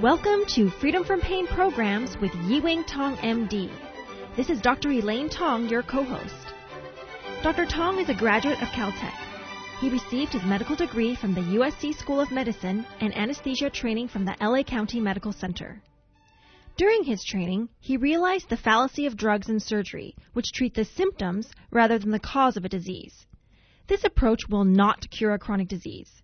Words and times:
Welcome 0.00 0.46
to 0.54 0.70
Freedom 0.80 1.04
from 1.04 1.20
Pain 1.20 1.46
programs 1.48 2.16
with 2.22 2.30
Yiwing 2.32 2.86
Tong 2.86 3.16
MD. 3.18 3.70
This 4.34 4.48
is 4.48 4.62
Dr. 4.62 4.90
Elaine 4.92 5.28
Tong, 5.28 5.68
your 5.68 5.82
co-host. 5.82 6.54
Dr. 7.42 7.66
Tong 7.66 7.98
is 7.98 8.08
a 8.08 8.14
graduate 8.14 8.62
of 8.62 8.68
Caltech. 8.68 9.12
He 9.80 9.90
received 9.90 10.32
his 10.32 10.44
medical 10.44 10.74
degree 10.74 11.14
from 11.14 11.34
the 11.34 11.42
USC 11.42 11.94
School 11.98 12.20
of 12.20 12.32
Medicine 12.32 12.86
and 13.00 13.14
anesthesia 13.14 13.68
training 13.68 14.08
from 14.08 14.24
the 14.24 14.34
LA 14.40 14.62
County 14.62 15.00
Medical 15.00 15.34
Center. 15.34 15.82
During 16.76 17.04
his 17.04 17.22
training, 17.22 17.68
he 17.80 17.96
realized 17.96 18.48
the 18.48 18.56
fallacy 18.56 19.04
of 19.06 19.16
drugs 19.16 19.48
and 19.48 19.62
surgery, 19.62 20.16
which 20.32 20.52
treat 20.52 20.74
the 20.74 20.84
symptoms 20.84 21.50
rather 21.70 21.98
than 21.98 22.10
the 22.10 22.18
cause 22.18 22.56
of 22.56 22.64
a 22.64 22.68
disease. 22.68 23.26
This 23.88 24.04
approach 24.04 24.48
will 24.48 24.64
not 24.64 25.10
cure 25.10 25.34
a 25.34 25.38
chronic 25.38 25.68
disease. 25.68 26.22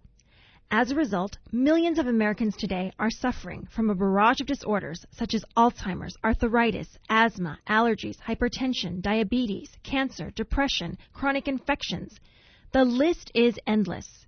As 0.70 0.90
a 0.90 0.94
result, 0.94 1.38
millions 1.50 1.98
of 1.98 2.06
Americans 2.06 2.56
today 2.56 2.92
are 2.98 3.10
suffering 3.10 3.66
from 3.70 3.88
a 3.88 3.94
barrage 3.94 4.40
of 4.40 4.46
disorders 4.46 5.04
such 5.10 5.34
as 5.34 5.44
Alzheimer's, 5.56 6.16
arthritis, 6.22 6.98
asthma, 7.08 7.58
allergies, 7.66 8.18
hypertension, 8.18 9.00
diabetes, 9.00 9.70
cancer, 9.82 10.30
depression, 10.30 10.98
chronic 11.12 11.48
infections. 11.48 12.18
The 12.72 12.84
list 12.84 13.30
is 13.34 13.58
endless. 13.66 14.26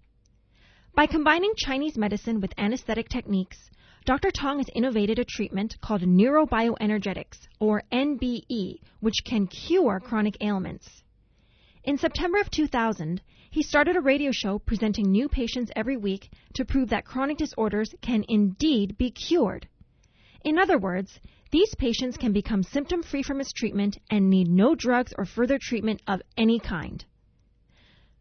By 0.95 1.07
combining 1.07 1.53
Chinese 1.57 1.99
medicine 1.99 2.41
with 2.41 2.59
anesthetic 2.59 3.09
techniques, 3.09 3.71
Dr. 4.07 4.31
Tong 4.31 4.59
has 4.59 4.71
innovated 4.75 5.19
a 5.19 5.25
treatment 5.25 5.77
called 5.83 6.01
neurobioenergetics, 6.01 7.47
or 7.59 7.83
NBE, 7.93 8.81
which 9.01 9.25
can 9.25 9.47
cure 9.47 10.01
chronic 10.01 10.39
ailments. 10.41 11.03
In 11.85 11.99
September 11.99 12.41
of 12.41 12.51
2000, 12.51 13.21
he 13.51 13.63
started 13.63 13.97
a 13.97 14.01
radio 14.01 14.31
show 14.33 14.59
presenting 14.59 15.11
new 15.11 15.29
patients 15.29 15.71
every 15.77 15.99
week 15.99 16.31
to 16.55 16.65
prove 16.65 16.89
that 16.89 17.05
chronic 17.05 17.37
disorders 17.37 17.95
can 18.01 18.25
indeed 18.29 18.97
be 18.97 19.11
cured. 19.11 19.69
In 20.45 20.59
other 20.59 20.79
words, 20.79 21.21
these 21.51 21.75
patients 21.75 22.17
can 22.17 22.33
become 22.33 22.63
symptom 22.63 23.03
free 23.03 23.23
from 23.23 23.39
his 23.39 23.53
treatment 23.53 23.99
and 24.11 24.31
need 24.31 24.49
no 24.49 24.75
drugs 24.75 25.13
or 25.19 25.27
further 25.27 25.59
treatment 25.61 26.01
of 26.07 26.23
any 26.39 26.59
kind. 26.59 27.05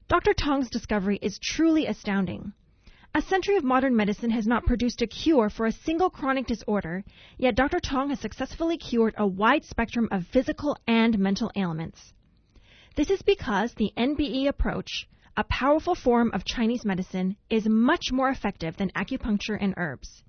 Dr. 0.09 0.33
Tong's 0.33 0.69
discovery 0.69 1.19
is 1.21 1.39
truly 1.39 1.85
astounding. 1.85 2.51
A 3.15 3.23
century 3.23 3.55
of 3.57 3.63
modern 3.63 3.95
medicine 3.95 4.29
has 4.29 4.45
not 4.45 4.67
produced 4.67 5.01
a 5.01 5.07
cure 5.07 5.49
for 5.49 5.65
a 5.65 5.71
single 5.71 6.11
chronic 6.11 6.45
disorder, 6.45 7.03
yet 7.39 7.55
Dr. 7.55 7.79
Tong 7.79 8.09
has 8.09 8.19
successfully 8.19 8.77
cured 8.77 9.15
a 9.17 9.25
wide 9.25 9.65
spectrum 9.65 10.07
of 10.11 10.27
physical 10.27 10.77
and 10.85 11.17
mental 11.17 11.51
ailments. 11.55 12.13
This 12.95 13.09
is 13.09 13.23
because 13.23 13.73
the 13.73 13.91
NBE 13.97 14.47
approach, 14.47 15.09
a 15.35 15.43
powerful 15.43 15.95
form 15.95 16.29
of 16.33 16.45
Chinese 16.45 16.85
medicine, 16.85 17.35
is 17.49 17.67
much 17.67 18.11
more 18.11 18.29
effective 18.29 18.77
than 18.77 18.91
acupuncture 18.91 19.57
and 19.59 19.73
herbs. 19.75 20.23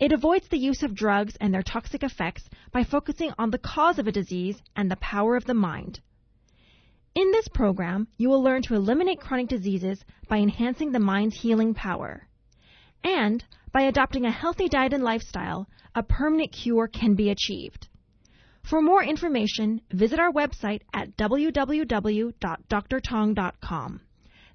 It 0.00 0.10
avoids 0.10 0.48
the 0.48 0.58
use 0.58 0.82
of 0.82 0.96
drugs 0.96 1.36
and 1.36 1.54
their 1.54 1.62
toxic 1.62 2.02
effects 2.02 2.50
by 2.72 2.82
focusing 2.82 3.32
on 3.38 3.50
the 3.52 3.58
cause 3.58 4.00
of 4.00 4.08
a 4.08 4.12
disease 4.12 4.60
and 4.74 4.90
the 4.90 4.96
power 4.96 5.36
of 5.36 5.44
the 5.44 5.54
mind. 5.54 6.00
In 7.18 7.32
this 7.32 7.48
program, 7.48 8.06
you 8.16 8.28
will 8.28 8.44
learn 8.44 8.62
to 8.62 8.76
eliminate 8.76 9.18
chronic 9.18 9.48
diseases 9.48 10.04
by 10.28 10.36
enhancing 10.36 10.92
the 10.92 11.00
mind's 11.00 11.40
healing 11.40 11.74
power. 11.74 12.28
And 13.02 13.44
by 13.72 13.82
adopting 13.82 14.24
a 14.24 14.30
healthy 14.30 14.68
diet 14.68 14.92
and 14.92 15.02
lifestyle, 15.02 15.68
a 15.96 16.04
permanent 16.04 16.52
cure 16.52 16.86
can 16.86 17.16
be 17.16 17.30
achieved. 17.30 17.88
For 18.62 18.80
more 18.80 19.02
information, 19.02 19.80
visit 19.90 20.20
our 20.20 20.30
website 20.30 20.82
at 20.94 21.16
www.drtong.com. 21.16 24.00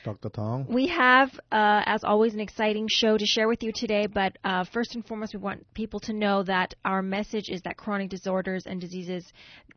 Dr. 0.03 0.27
Tong. 0.27 0.65
We 0.67 0.87
have, 0.87 1.29
uh, 1.49 1.83
as 1.85 2.03
always, 2.03 2.33
an 2.33 2.41
exciting 2.41 2.89
show 2.89 3.17
to 3.17 3.25
share 3.25 3.47
with 3.47 3.63
you 3.63 3.71
today, 3.73 4.05
but 4.05 4.37
uh, 4.43 4.65
first 4.65 4.95
and 4.95 5.07
foremost, 5.07 5.33
we 5.33 5.39
want 5.39 5.65
people 5.73 6.01
to 6.01 6.11
know 6.11 6.43
that 6.43 6.73
our 6.83 7.01
message 7.01 7.47
is 7.47 7.61
that 7.61 7.77
chronic 7.77 8.09
disorders 8.09 8.65
and 8.65 8.81
diseases, 8.81 9.25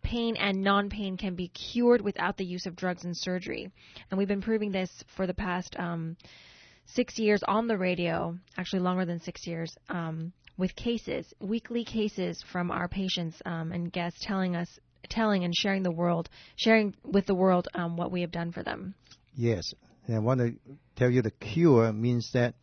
pain 0.03 0.35
and 0.37 0.63
non 0.63 0.91
pain, 0.91 1.17
can 1.17 1.37
be 1.37 1.47
cured 1.47 2.01
without 2.01 2.37
the 2.37 2.45
use 2.45 2.67
of 2.67 2.75
drugs 2.75 3.05
and 3.05 3.17
surgery. 3.17 3.71
And 4.11 4.19
we've 4.19 4.27
been 4.27 4.43
proving 4.43 4.73
this 4.73 4.91
for 5.17 5.29
the 5.29 5.35
past 5.35 5.77
um, 5.79 6.17
six 6.87 7.19
years 7.19 7.43
on 7.47 7.67
the 7.67 7.77
radio, 7.77 8.37
actually 8.57 8.81
longer 8.81 9.05
than 9.05 9.21
six 9.21 9.47
years. 9.47 9.77
Um, 9.89 10.33
with 10.59 10.75
cases, 10.75 11.33
weekly 11.41 11.85
cases 11.85 12.43
from 12.51 12.71
our 12.71 12.89
patients 12.89 13.43
um, 13.45 13.73
and 13.73 13.93
guests 13.93 14.21
telling 14.23 14.57
us, 14.57 14.69
telling 15.11 15.45
and 15.45 15.55
sharing 15.55 15.83
the 15.83 15.91
world, 15.91 16.29
sharing 16.57 16.95
with 17.05 17.27
the 17.27 17.35
world 17.35 17.69
um, 17.75 17.97
what 17.97 18.11
we 18.11 18.23
have 18.23 18.33
done 18.33 18.53
for 18.53 18.63
them. 18.63 18.95
Yes, 19.35 19.75
and 20.07 20.17
I 20.17 20.19
want 20.21 20.41
to 20.41 20.55
tell 20.97 21.11
you 21.11 21.21
the 21.21 21.31
cure 21.31 21.93
means 21.93 22.31
that 22.33 22.55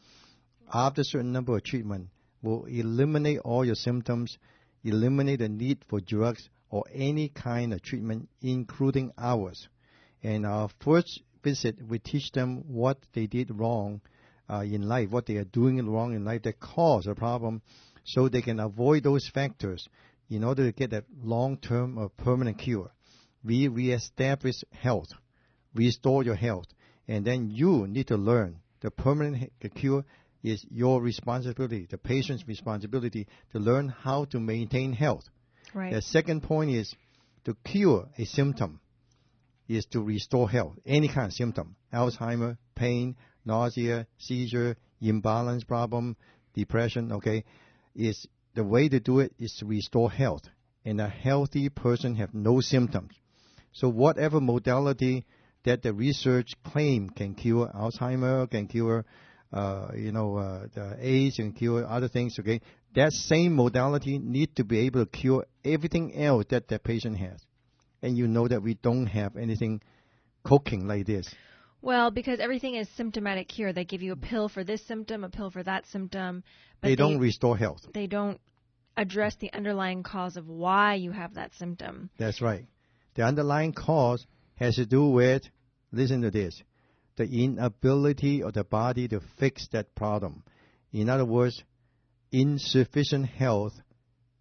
after 0.73 1.01
a 1.01 1.05
certain 1.05 1.31
number 1.31 1.55
of 1.55 1.63
treatment 1.63 2.09
will 2.41 2.66
eliminate 2.66 3.40
all 3.40 3.63
your 3.63 3.75
symptoms, 3.75 4.38
eliminate 4.84 5.40
the 5.40 5.50
need 5.50 5.85
for 5.88 6.00
drugs 6.00 6.50
or 6.69 6.84
any 6.91 7.29
kind 7.29 7.73
of 7.73 7.81
treatment, 7.84 8.28
including 8.41 9.11
ours. 9.17 9.67
And 10.23 10.45
our 10.45 10.69
first 10.84 11.22
visit, 11.44 11.76
we 11.88 12.00
teach 12.00 12.31
them 12.31 12.64
what 12.68 12.98
they 13.14 13.28
did 13.28 13.52
wrong 13.52 14.02
uh, 14.50 14.62
in 14.62 14.88
life, 14.88 15.09
what 15.09 15.26
they 15.26 15.38
are 15.38 15.46
doing 15.46 15.86
wrong 15.88 16.16
in 16.16 16.26
life 16.26 16.44
that 16.44 16.59
cause 16.59 17.08
a 17.08 17.16
problem, 17.16 17.62
so 18.04 18.28
they 18.28 18.42
can 18.42 18.59
avoid 18.59 19.04
those 19.04 19.28
factors 19.28 19.88
in 20.30 20.44
order 20.44 20.66
to 20.66 20.72
get 20.72 20.94
a 20.94 21.03
long-term 21.22 21.98
or 21.98 22.09
permanent 22.09 22.58
cure. 22.58 22.92
We 23.44 23.68
reestablish 23.68 24.64
health, 24.72 25.09
restore 25.74 26.24
your 26.24 26.36
health, 26.36 26.68
and 27.08 27.26
then 27.26 27.50
you 27.50 27.88
need 27.88 28.08
to 28.08 28.18
learn 28.18 28.59
the 28.84 28.92
permanent 28.92 29.52
cure 29.76 30.03
is 30.44 30.66
your 30.70 31.02
responsibility, 31.02 31.88
the 31.90 31.98
patient's 31.98 32.46
responsibility 32.48 33.28
to 33.53 33.59
learn 33.59 33.88
how 33.88 34.26
to 34.26 34.40
maintain 34.40 34.92
health. 34.92 35.24
Right. 35.74 35.94
The 35.94 36.02
second 36.02 36.44
point 36.44 36.72
is 36.72 36.94
to 37.46 37.56
cure 37.64 38.09
a 38.18 38.26
symptom 38.26 38.82
is 39.68 39.85
to 39.85 40.01
restore 40.01 40.50
health, 40.50 40.75
any 40.85 41.07
kind 41.07 41.28
of 41.28 41.34
symptom, 41.34 41.75
Alzheimer, 41.94 42.57
pain, 42.75 43.16
nausea, 43.46 44.07
seizure, 44.18 44.78
imbalance 45.01 45.63
problem, 45.63 46.16
depression, 46.53 47.12
okay, 47.12 47.44
is 47.96 48.28
the 48.56 48.63
way 48.63 48.88
to 48.90 49.00
do 49.00 49.19
it 49.19 49.34
is 49.40 49.56
to 49.59 49.66
restore 49.66 50.12
health. 50.12 50.44
And 50.85 51.00
a 51.00 51.07
healthy 51.07 51.69
person 51.69 52.16
have 52.16 52.34
no 52.34 52.59
symptoms. 52.59 53.13
So 53.72 53.90
whatever 53.90 54.41
modality 54.41 55.25
that 55.63 55.81
the 55.81 55.94
research 55.94 56.52
claim 56.66 57.09
can 57.09 57.35
cure 57.35 57.72
Alzheimer, 57.73 58.50
can 58.50 58.68
cure, 58.68 59.06
uh, 59.52 59.88
you 59.96 60.12
know, 60.12 60.38
uh, 60.38 60.68
the 60.73 60.97
AIDS, 61.00 61.38
can 61.38 61.53
cure 61.53 61.88
other 61.88 62.09
things, 62.09 62.35
okay, 62.40 62.59
that 62.96 63.13
same 63.13 63.56
modality 63.56 64.19
need 64.19 64.56
to 64.57 64.63
be 64.63 64.79
able 64.79 65.06
to 65.06 65.09
cure 65.09 65.46
everything 65.63 66.16
else 66.22 66.46
that 66.50 66.68
the 66.68 66.79
patient 66.79 67.18
has. 67.18 67.40
And 68.03 68.16
you 68.16 68.28
know 68.28 68.47
that 68.47 68.62
we 68.62 68.75
don't 68.75 69.08
have 69.08 69.36
anything 69.38 69.81
cooking 70.44 70.88
like 70.88 71.08
this. 71.08 71.34
Well, 71.81 72.12
because 72.12 72.40
everything 72.40 72.75
is 72.75 72.88
symptomatic 72.96 73.47
cure. 73.47 73.74
They 73.74 73.86
give 73.86 74.03
you 74.03 74.12
a 74.12 74.18
pill 74.18 74.47
for 74.50 74.64
this 74.64 74.86
symptom, 74.86 75.24
a 75.24 75.30
pill 75.30 75.50
for 75.50 75.64
that 75.64 75.88
symptom. 75.88 76.44
But 76.81 76.90
they 76.90 76.96
don't 76.96 77.19
restore 77.19 77.58
health. 77.58 77.81
They 77.94 78.08
don't 78.08 78.40
address 78.96 79.36
the 79.38 79.52
underlying 79.52 80.03
cause 80.03 80.38
of 80.38 80.47
why 80.47 80.96
you 80.96 81.12
have 81.12 81.34
that 81.34 81.53
symptom. 81.56 82.09
That's 82.19 82.41
right. 82.41 82.66
The 83.16 83.24
underlying 83.24 83.74
cause 83.74 84.25
has 84.56 84.75
to 84.75 84.85
do 84.85 85.08
with, 85.08 85.44
listen 85.91 86.22
to 86.22 86.32
this, 86.32 86.61
the 87.16 87.26
inability 87.26 88.44
of 88.44 88.53
the 88.53 88.64
body 88.64 89.08
to 89.08 89.22
fix 89.40 89.67
that 89.72 89.96
problem. 89.96 90.44
In 90.91 91.09
other 91.09 91.26
words, 91.26 91.64
insufficient 92.32 93.28
health 93.28 93.73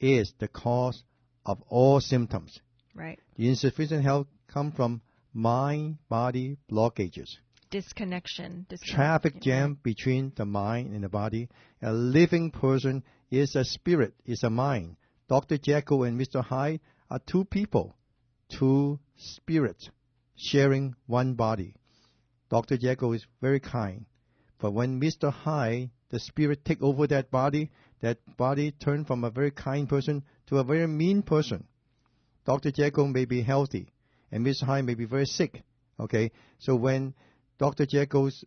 is 0.01 0.33
the 0.39 0.49
cause 0.49 1.03
of 1.47 1.63
all 1.69 2.01
symptoms. 2.01 2.61
Right. 2.95 3.19
The 3.37 3.49
insufficient 3.49 4.03
health 4.03 4.27
come 4.49 4.73
from 4.73 5.01
mind 5.33 5.99
body 6.09 6.59
blockages. 6.71 7.37
Disconnection. 7.71 8.67
disconnection. 8.69 8.95
Traffic 8.95 9.41
jam 9.41 9.79
between 9.83 10.33
the 10.37 10.45
mind 10.45 10.95
and 10.95 11.05
the 11.05 11.09
body. 11.09 11.49
A 11.81 11.93
living 11.93 12.51
person 12.51 13.03
is 13.31 13.57
a 13.57 13.65
spirit, 13.65 14.15
is 14.27 14.43
a 14.43 14.51
mind. 14.51 14.97
Dr. 15.29 15.57
Jekyll 15.57 16.05
and 16.05 16.21
Mr. 16.21 16.45
Hyde 16.45 16.81
are 17.11 17.21
two 17.27 17.47
people, 17.47 17.95
two 18.51 18.99
spirits 19.17 19.89
sharing 20.37 20.95
one 21.07 21.35
body. 21.35 21.75
Dr. 22.51 22.77
Jekyll 22.77 23.15
is 23.15 23.25
very 23.41 23.61
kind, 23.61 24.05
but 24.59 24.73
when 24.73 25.01
Mr. 25.01 25.33
Hyde, 25.33 25.91
the 26.11 26.21
spirit, 26.21 26.65
take 26.65 26.83
over 26.83 27.07
that 27.07 27.31
body, 27.31 27.71
that 28.01 28.19
body 28.37 28.73
turn 28.73 29.07
from 29.07 29.25
a 29.25 29.31
very 29.31 29.51
kind 29.51 29.89
person 29.89 30.23
to 30.49 30.59
a 30.59 30.65
very 30.65 30.87
mean 30.87 31.23
person. 31.23 31.67
Dr. 32.45 32.71
Jekyll 32.71 33.09
may 33.09 33.25
be 33.25 33.43
healthy, 33.43 33.93
and 34.31 34.45
Mr. 34.45 34.65
Hyde 34.65 34.85
may 34.85 34.95
be 34.95 35.05
very 35.05 35.27
sick. 35.27 35.63
Okay, 36.01 36.33
so 36.59 36.75
when 36.75 37.15
Dr. 37.59 37.87
Jekyll's 37.87 38.45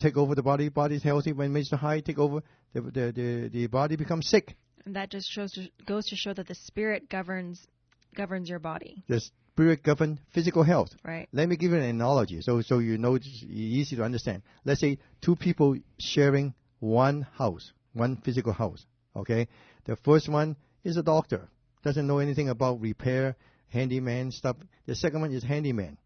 take 0.00 0.16
over 0.16 0.34
the 0.34 0.42
body, 0.42 0.68
body 0.68 0.96
is 0.96 1.02
healthy. 1.02 1.32
When 1.32 1.52
Mr. 1.52 1.78
Hyde 1.78 2.04
take 2.04 2.18
over, 2.18 2.42
the 2.72 2.80
the 2.80 3.12
the, 3.12 3.48
the 3.52 3.66
body 3.66 3.96
becomes 3.96 4.28
sick. 4.28 4.56
And 4.84 4.96
that 4.96 5.10
just 5.10 5.30
shows 5.30 5.52
to, 5.52 5.68
goes 5.86 6.06
to 6.06 6.16
show 6.16 6.34
that 6.34 6.48
the 6.48 6.54
spirit 6.54 7.08
governs 7.08 7.66
governs 8.14 8.48
your 8.48 8.58
body. 8.58 9.04
The 9.08 9.20
spirit 9.20 9.82
governs 9.82 10.18
physical 10.32 10.62
health. 10.62 10.90
Right. 11.04 11.28
Let 11.32 11.48
me 11.48 11.56
give 11.56 11.70
you 11.70 11.78
an 11.78 11.84
analogy, 11.84 12.42
so 12.42 12.60
so 12.62 12.78
you 12.78 12.98
know 12.98 13.14
it's 13.14 13.44
easy 13.48 13.96
to 13.96 14.02
understand. 14.02 14.42
Let's 14.64 14.80
say 14.80 14.98
two 15.20 15.36
people 15.36 15.76
sharing 15.98 16.54
one 16.80 17.22
house, 17.34 17.72
one 17.92 18.16
physical 18.16 18.52
house. 18.52 18.84
Okay, 19.14 19.48
the 19.84 19.96
first 19.96 20.28
one 20.28 20.56
is 20.84 20.96
a 20.96 21.02
doctor, 21.02 21.48
doesn't 21.82 22.06
know 22.06 22.18
anything 22.18 22.48
about 22.48 22.80
repair, 22.80 23.36
handyman 23.68 24.30
stuff. 24.30 24.56
The 24.86 24.94
second 24.94 25.20
one 25.20 25.32
is 25.32 25.42
handyman. 25.42 25.98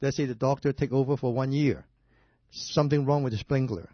Let's 0.00 0.16
say 0.16 0.26
the 0.26 0.34
doctor 0.34 0.72
take 0.72 0.92
over 0.92 1.16
for 1.16 1.32
one 1.32 1.52
year, 1.52 1.84
something 2.50 3.04
wrong 3.04 3.22
with 3.24 3.32
the 3.32 3.38
sprinkler, 3.38 3.90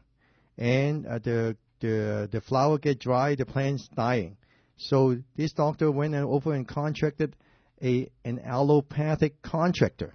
and 0.58 1.06
uh, 1.06 1.18
the 1.18 1.56
the 1.80 2.28
the 2.30 2.40
flower 2.40 2.78
get 2.78 3.00
dry, 3.00 3.34
the 3.34 3.46
plant's 3.46 3.88
dying. 3.88 4.36
So 4.76 5.16
this 5.36 5.52
doctor 5.52 5.90
went 5.90 6.14
and 6.14 6.24
over 6.24 6.52
and 6.52 6.68
contracted 6.68 7.36
a 7.82 8.10
an 8.24 8.40
allopathic 8.40 9.40
contractor. 9.42 10.14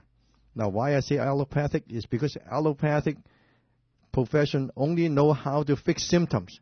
Now, 0.56 0.70
why 0.70 0.96
I 0.96 1.00
say 1.00 1.18
allopathic 1.18 1.86
is 1.90 2.06
because 2.06 2.38
allopathic 2.50 3.18
profession 4.12 4.72
only 4.76 5.08
know 5.08 5.34
how 5.34 5.64
to 5.64 5.76
fix 5.76 6.08
symptoms. 6.08 6.60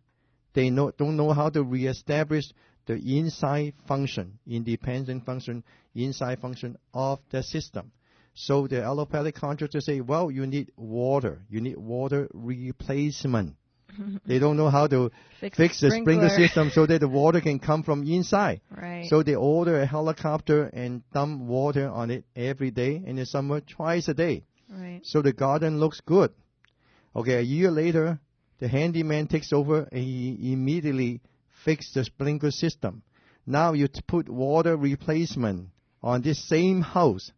They 0.53 0.69
know, 0.69 0.92
don't 0.92 1.18
know 1.18 1.33
how 1.33 1.50
to 1.50 1.63
reestablish 1.63 2.45
the 2.88 2.95
inside 3.18 3.74
function, 3.88 4.39
independent 4.48 5.25
function, 5.25 5.63
inside 5.94 6.39
function 6.39 6.78
of 6.94 7.19
the 7.30 7.44
system. 7.44 7.92
So 8.34 8.68
the 8.68 8.84
allopathic 8.84 9.36
contractor 9.36 9.81
say, 9.81 10.00
well, 10.01 10.30
you 10.31 10.45
need 10.45 10.72
water. 10.78 11.42
You 11.50 11.60
need 11.62 11.78
water 11.78 12.28
replacement. 12.34 13.56
they 14.25 14.38
don't 14.39 14.57
know 14.57 14.69
how 14.69 14.88
to 14.88 15.12
Fix, 15.39 15.57
fix 15.57 15.80
the 15.81 15.89
sprinkler 15.92 16.30
system 16.30 16.69
so 16.72 16.86
that 16.86 17.00
the 17.00 17.07
water 17.07 17.42
can 17.42 17.60
come 17.60 17.84
from 17.84 18.04
inside. 18.04 18.62
Right. 18.69 19.07
So 19.07 19.24
they 19.24 19.36
order 19.36 19.81
a 19.81 19.86
helicopter 19.86 20.66
and 20.66 21.01
dump 21.13 21.42
water 21.42 21.89
on 21.89 22.12
it 22.12 22.25
every 22.36 22.72
day, 22.72 23.01
in 23.04 23.16
the 23.16 23.25
summer 23.25 23.62
twice 23.62 24.07
a 24.07 24.13
day. 24.13 24.44
right. 24.69 25.01
So 25.04 25.22
the 25.22 25.34
garden 25.34 25.80
looks 25.80 26.01
good. 26.01 26.31
Okay, 27.16 27.36
a 27.36 27.42
year 27.42 27.72
later, 27.72 28.19
the 28.60 28.68
handyman 28.68 29.28
takes 29.28 29.51
over 29.51 29.88
and 29.92 30.04
he 30.04 30.54
immediately 30.54 31.22
fixes 31.63 31.94
the 31.94 32.04
sprinkler 32.04 32.51
system. 32.51 33.04
Now 33.45 33.74
you 33.74 33.88
put 34.07 34.30
water 34.30 34.75
replacement 34.75 35.69
on 36.04 36.21
this 36.21 36.48
same 36.48 36.81
house. 36.81 37.31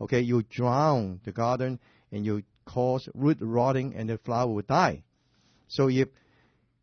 Okay, 0.00 0.20
you 0.20 0.42
drown 0.42 1.20
the 1.24 1.32
garden 1.32 1.80
and 2.12 2.24
you 2.24 2.42
cause 2.64 3.08
root 3.14 3.38
rotting 3.40 3.94
and 3.94 4.08
the 4.08 4.18
flower 4.18 4.52
will 4.52 4.62
die. 4.62 5.02
So 5.66 5.88
if 5.88 6.08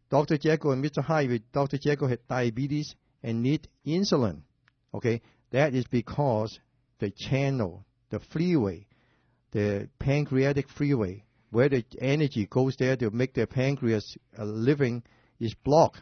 Dr. 0.09 0.37
Jekyll 0.37 0.71
and 0.71 0.83
Mr. 0.83 1.03
Hyde, 1.03 1.43
Dr. 1.51 1.77
Jekyll 1.77 2.07
had 2.07 2.27
diabetes 2.27 2.95
and 3.23 3.41
need 3.41 3.67
insulin, 3.85 4.41
okay, 4.93 5.21
that 5.51 5.73
is 5.73 5.85
because 5.87 6.59
the 6.99 7.11
channel, 7.11 7.85
the 8.09 8.19
freeway, 8.19 8.87
the 9.51 9.89
pancreatic 9.99 10.69
freeway, 10.69 11.23
where 11.49 11.69
the 11.69 11.83
energy 11.99 12.45
goes 12.45 12.75
there 12.77 12.97
to 12.97 13.09
make 13.11 13.33
the 13.33 13.47
pancreas 13.47 14.17
uh, 14.37 14.43
living 14.43 15.03
is 15.39 15.53
blocked. 15.53 16.01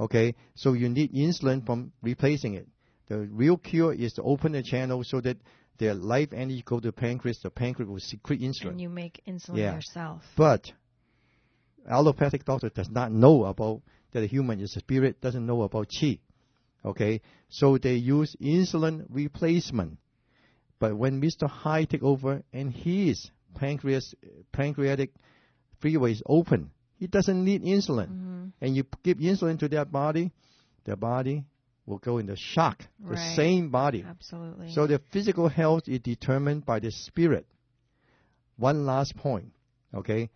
Okay, 0.00 0.34
so 0.54 0.72
you 0.72 0.88
need 0.88 1.12
insulin 1.12 1.64
from 1.64 1.92
replacing 2.02 2.54
it. 2.54 2.66
The 3.08 3.18
real 3.18 3.58
cure 3.58 3.92
is 3.92 4.14
to 4.14 4.22
open 4.22 4.52
the 4.52 4.62
channel 4.62 5.04
so 5.04 5.20
that 5.20 5.36
the 5.76 5.94
life 5.94 6.32
energy 6.32 6.62
go 6.64 6.80
to 6.80 6.88
the 6.88 6.92
pancreas. 6.92 7.40
The 7.42 7.50
pancreas 7.50 7.88
will 7.88 8.00
secrete 8.00 8.40
insulin. 8.40 8.70
And 8.70 8.80
you 8.80 8.88
make 8.88 9.20
insulin 9.28 9.58
Yeah. 9.58 9.74
yourself. 9.74 10.24
But 10.36 10.72
allopathic 11.86 12.44
doctor 12.46 12.70
does 12.70 12.88
not 12.88 13.12
know 13.12 13.44
about 13.44 13.82
that 14.12 14.22
a 14.22 14.26
human 14.26 14.60
is 14.60 14.74
a 14.76 14.80
spirit, 14.80 15.20
doesn't 15.20 15.44
know 15.44 15.62
about 15.62 15.88
chi. 15.88 16.18
Okay, 16.84 17.20
so 17.50 17.76
they 17.76 17.96
use 17.96 18.34
insulin 18.40 19.04
replacement. 19.10 19.98
But 20.78 20.96
when 20.96 21.20
Mr. 21.20 21.46
Hyde 21.46 21.90
take 21.90 22.02
over 22.02 22.42
and 22.54 22.72
his 22.72 23.30
pancreas 23.54 24.14
pancreatic 24.50 25.12
freeway 25.78 26.12
is 26.12 26.22
open, 26.24 26.70
he 27.00 27.06
doesn't 27.06 27.42
need 27.44 27.62
insulin. 27.62 28.08
hmm 28.08 28.44
And 28.60 28.76
you 28.76 28.84
give 29.02 29.18
insulin 29.18 29.58
to 29.58 29.68
their 29.68 29.86
body, 29.86 30.30
their 30.84 30.96
body 30.96 31.44
will 31.86 31.98
go 31.98 32.18
into 32.18 32.36
shock. 32.36 32.84
The 33.00 33.14
Right. 33.14 33.36
same 33.36 33.70
body. 33.70 34.04
Absolutely. 34.06 34.70
So 34.70 34.86
the 34.86 35.00
physical 35.10 35.48
health 35.48 35.88
is 35.88 36.00
determined 36.00 36.64
by 36.66 36.78
the 36.78 36.90
spirit. 36.92 37.46
One 38.56 38.84
last 38.84 39.16
point, 39.16 39.52
okay? 39.94 40.28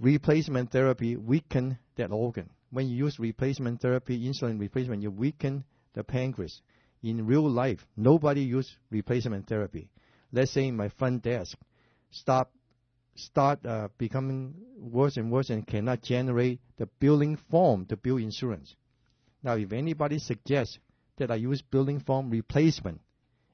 Replacement 0.00 0.70
therapy 0.72 1.16
weaken 1.16 1.78
that 1.96 2.10
organ. 2.10 2.48
When 2.70 2.88
you 2.88 2.96
use 3.04 3.18
replacement 3.18 3.80
therapy, 3.82 4.26
insulin 4.26 4.58
replacement, 4.58 5.02
you 5.02 5.10
weaken 5.10 5.64
the 5.92 6.02
pancreas. 6.02 6.62
In 7.02 7.26
real 7.26 7.48
life, 7.48 7.86
nobody 7.96 8.40
use 8.40 8.76
replacement 8.90 9.46
therapy. 9.46 9.90
Let's 10.32 10.52
say 10.52 10.70
my 10.70 10.88
front 10.88 11.22
desk 11.22 11.56
stop 12.10 12.50
start 13.18 13.64
uh, 13.66 13.88
becoming 13.98 14.54
worse 14.78 15.16
and 15.16 15.30
worse 15.30 15.50
and 15.50 15.66
cannot 15.66 16.02
generate 16.02 16.60
the 16.76 16.86
billing 17.00 17.36
form 17.50 17.84
to 17.86 17.96
bill 17.96 18.16
insurance. 18.16 18.74
Now, 19.42 19.54
if 19.54 19.72
anybody 19.72 20.18
suggests 20.18 20.78
that 21.16 21.30
I 21.30 21.36
use 21.36 21.62
billing 21.62 22.00
form 22.00 22.30
replacement 22.30 23.00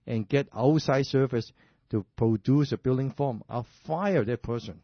and 0.07 0.29
get 0.29 0.49
outside 0.55 1.07
service 1.07 1.53
to 1.91 2.05
produce 2.17 2.73
a 2.73 2.79
billing 2.79 3.13
form, 3.13 3.43
I'll 3.49 3.67
fire 3.87 4.25
that 4.25 4.43
person. 4.43 4.83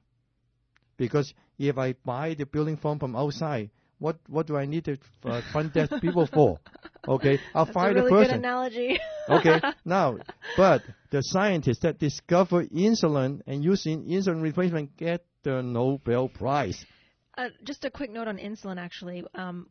Because 0.96 1.32
if 1.58 1.76
I 1.78 1.94
buy 2.04 2.34
the 2.34 2.46
billing 2.46 2.76
form 2.76 2.98
from 2.98 3.16
outside, 3.16 3.70
what 4.00 4.18
what 4.28 4.46
do 4.46 4.56
I 4.56 4.66
need 4.66 4.86
to 4.86 4.98
uh, 5.24 5.40
front 5.52 5.74
desk 5.74 5.92
people 6.00 6.26
for? 6.26 6.58
Okay, 7.06 7.38
I'll 7.54 7.66
That's 7.66 7.74
fire 7.74 7.90
a 7.90 7.94
really 7.94 8.10
the 8.10 8.16
good 8.16 8.36
analogy. 8.36 8.98
okay, 9.28 9.60
now, 9.84 10.18
but 10.56 10.82
the 11.10 11.22
scientists 11.22 11.80
that 11.80 11.98
discover 11.98 12.64
insulin 12.64 13.42
and 13.46 13.62
using 13.62 14.06
insulin 14.06 14.42
replacement 14.42 14.96
get 14.96 15.24
the 15.44 15.62
Nobel 15.62 16.28
Prize. 16.28 16.84
Uh, 17.38 17.48
just 17.64 17.84
a 17.84 17.90
quick 17.90 18.10
note 18.10 18.28
on 18.28 18.36
insulin, 18.38 18.76
actually. 18.76 19.24
Um, 19.34 19.68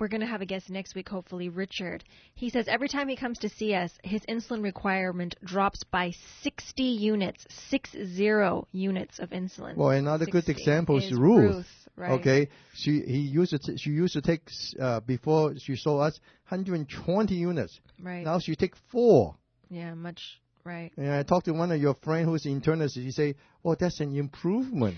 we're 0.00 0.08
going 0.08 0.22
to 0.22 0.26
have 0.26 0.40
a 0.40 0.46
guest 0.46 0.70
next 0.70 0.94
week, 0.94 1.08
hopefully, 1.08 1.50
Richard. 1.50 2.02
He 2.34 2.50
says 2.50 2.66
every 2.68 2.88
time 2.88 3.08
he 3.08 3.16
comes 3.16 3.38
to 3.40 3.48
see 3.48 3.74
us, 3.74 3.92
his 4.02 4.22
insulin 4.28 4.62
requirement 4.62 5.36
drops 5.44 5.84
by 5.84 6.12
60 6.42 6.82
units, 6.82 7.46
six 7.68 7.90
zero 7.92 8.66
units 8.72 9.18
of 9.18 9.30
insulin. 9.30 9.76
Well, 9.76 9.90
another 9.90 10.26
good 10.26 10.48
example 10.48 10.98
is 10.98 11.12
is 11.12 11.14
Ruth. 11.18 11.66
Right. 11.96 12.12
Okay, 12.12 12.48
she 12.74 13.00
he 13.00 13.18
used 13.18 13.50
to 13.50 13.58
t- 13.58 13.76
she 13.76 13.90
used 13.90 14.14
to 14.14 14.22
take 14.22 14.42
uh, 14.80 15.00
before 15.00 15.54
she 15.58 15.76
saw 15.76 16.00
us 16.00 16.18
120 16.48 17.34
units. 17.34 17.80
Right. 18.02 18.24
Now 18.24 18.38
she 18.38 18.54
take 18.56 18.74
four. 18.90 19.36
Yeah, 19.70 19.94
much. 19.94 20.40
Right. 20.64 20.92
And 20.96 21.10
I 21.10 21.22
talked 21.22 21.46
to 21.46 21.52
one 21.52 21.72
of 21.72 21.80
your 21.80 21.94
friend 21.94 22.28
who's 22.28 22.44
internist. 22.44 22.94
He 22.94 23.10
say, 23.10 23.34
"Oh, 23.64 23.74
that's 23.74 24.00
an 24.00 24.14
improvement." 24.16 24.96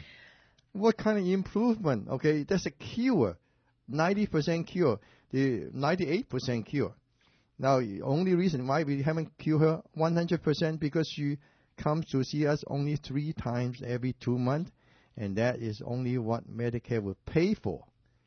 What 0.72 0.96
kind 0.96 1.18
of 1.18 1.26
improvement? 1.26 2.08
Okay, 2.08 2.42
that's 2.42 2.66
a 2.66 2.70
cure, 2.72 3.36
90% 3.88 4.66
cure, 4.66 4.98
the 5.30 5.70
98% 5.72 6.66
cure. 6.66 6.92
Now, 7.58 7.78
the 7.78 8.02
only 8.02 8.34
reason 8.34 8.66
why 8.66 8.82
we 8.82 9.00
haven't 9.02 9.38
cured 9.38 9.60
her 9.60 9.82
100% 9.96 10.80
because 10.80 11.08
she 11.08 11.38
comes 11.76 12.06
to 12.06 12.24
see 12.24 12.46
us 12.46 12.64
only 12.66 12.96
three 12.96 13.32
times 13.32 13.82
every 13.86 14.14
two 14.14 14.36
months, 14.36 14.72
and 15.16 15.37
that 15.37 15.59
is 15.61 15.83
only 15.85 16.18
what 16.18 16.49
Medicare 16.50 17.02
will 17.02 17.16
pay 17.26 17.54
for. 17.54 17.85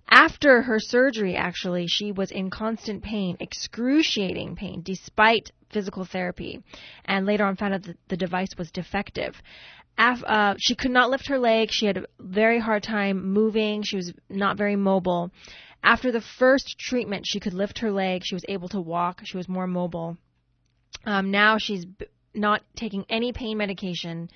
After 0.09 0.63
her 0.63 0.79
surgery, 0.79 1.35
actually, 1.35 1.85
she 1.87 2.11
was 2.11 2.31
in 2.31 2.49
constant 2.49 3.03
pain, 3.03 3.37
excruciating 3.39 4.55
pain, 4.55 4.81
despite 4.83 5.51
physical 5.69 6.03
therapy, 6.03 6.61
and 7.05 7.25
later 7.25 7.45
on 7.45 7.55
found 7.55 7.75
out 7.75 7.83
that 7.83 7.97
the 8.09 8.17
device 8.17 8.49
was 8.57 8.71
defective. 8.71 9.35
Af- 9.97 10.23
uh, 10.25 10.55
she 10.57 10.75
could 10.75 10.91
not 10.91 11.09
lift 11.09 11.27
her 11.27 11.37
leg. 11.37 11.69
She 11.71 11.85
had 11.85 11.97
a 11.97 12.05
very 12.19 12.59
hard 12.59 12.83
time 12.83 13.31
moving. 13.31 13.83
She 13.83 13.97
was 13.97 14.11
not 14.29 14.57
very 14.57 14.75
mobile. 14.75 15.31
After 15.83 16.11
the 16.11 16.21
first 16.21 16.77
treatment, 16.79 17.25
she 17.25 17.39
could 17.39 17.53
lift 17.53 17.79
her 17.79 17.91
leg. 17.91 18.21
She 18.23 18.35
was 18.35 18.45
able 18.47 18.69
to 18.69 18.79
walk. 18.81 19.21
She 19.23 19.37
was 19.37 19.47
more 19.49 19.67
mobile. 19.67 20.17
Um, 21.05 21.31
now 21.31 21.57
she's 21.57 21.85
b- 21.85 22.05
not 22.35 22.61
taking 22.75 23.05
any 23.09 23.33
pain 23.33 23.57
medication 23.57 24.29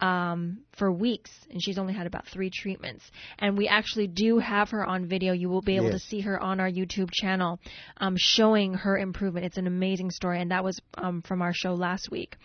um, 0.00 0.60
for 0.76 0.92
weeks, 0.92 1.30
and 1.50 1.60
she's 1.62 1.78
only 1.78 1.92
had 1.92 2.06
about 2.06 2.26
three 2.28 2.50
treatments. 2.50 3.10
And 3.38 3.56
we 3.58 3.66
actually 3.68 4.06
do 4.06 4.38
have 4.38 4.70
her 4.70 4.84
on 4.86 5.06
video. 5.06 5.32
You 5.32 5.48
will 5.48 5.60
be 5.62 5.76
able 5.76 5.90
Yes. 5.90 6.02
to 6.02 6.08
see 6.08 6.20
her 6.20 6.40
on 6.40 6.60
our 6.60 6.70
YouTube 6.70 7.10
channel, 7.12 7.58
um, 7.98 8.14
showing 8.16 8.74
her 8.74 8.96
improvement. 8.96 9.46
It's 9.46 9.56
an 9.56 9.66
amazing 9.66 10.10
story, 10.12 10.40
and 10.40 10.50
that 10.52 10.62
was 10.64 10.80
um, 10.94 11.22
from 11.22 11.42
our 11.42 11.52
show 11.52 11.74
last 11.74 12.10
week. 12.10 12.36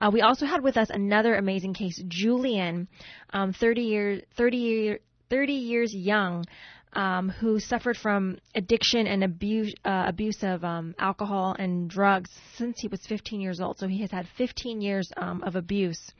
Uh, 0.00 0.10
we 0.12 0.20
also 0.20 0.46
had 0.46 0.62
with 0.62 0.76
us 0.76 0.88
another 0.90 1.34
amazing 1.34 1.74
case, 1.74 2.00
Julian, 2.06 2.86
um, 3.32 3.52
30 3.52 3.82
years, 3.82 4.22
30 4.36 4.56
year, 4.56 4.98
30 5.30 5.52
years 5.52 5.94
young. 5.94 6.44
Um, 6.92 7.28
who 7.28 7.60
suffered 7.60 7.96
from 7.96 8.38
addiction 8.56 9.06
and 9.06 9.22
abuse, 9.22 9.72
uh, 9.84 10.06
abuse 10.08 10.42
of 10.42 10.64
um, 10.64 10.96
alcohol 10.98 11.54
and 11.56 11.88
drugs 11.88 12.30
since 12.56 12.80
he 12.80 12.88
was 12.88 13.00
15 13.06 13.40
years 13.40 13.60
old. 13.60 13.78
So 13.78 13.86
he 13.86 14.00
has 14.00 14.10
had 14.10 14.26
15 14.36 14.80
years 14.80 15.08
um, 15.16 15.40
of 15.44 15.54
abuse 15.54 16.10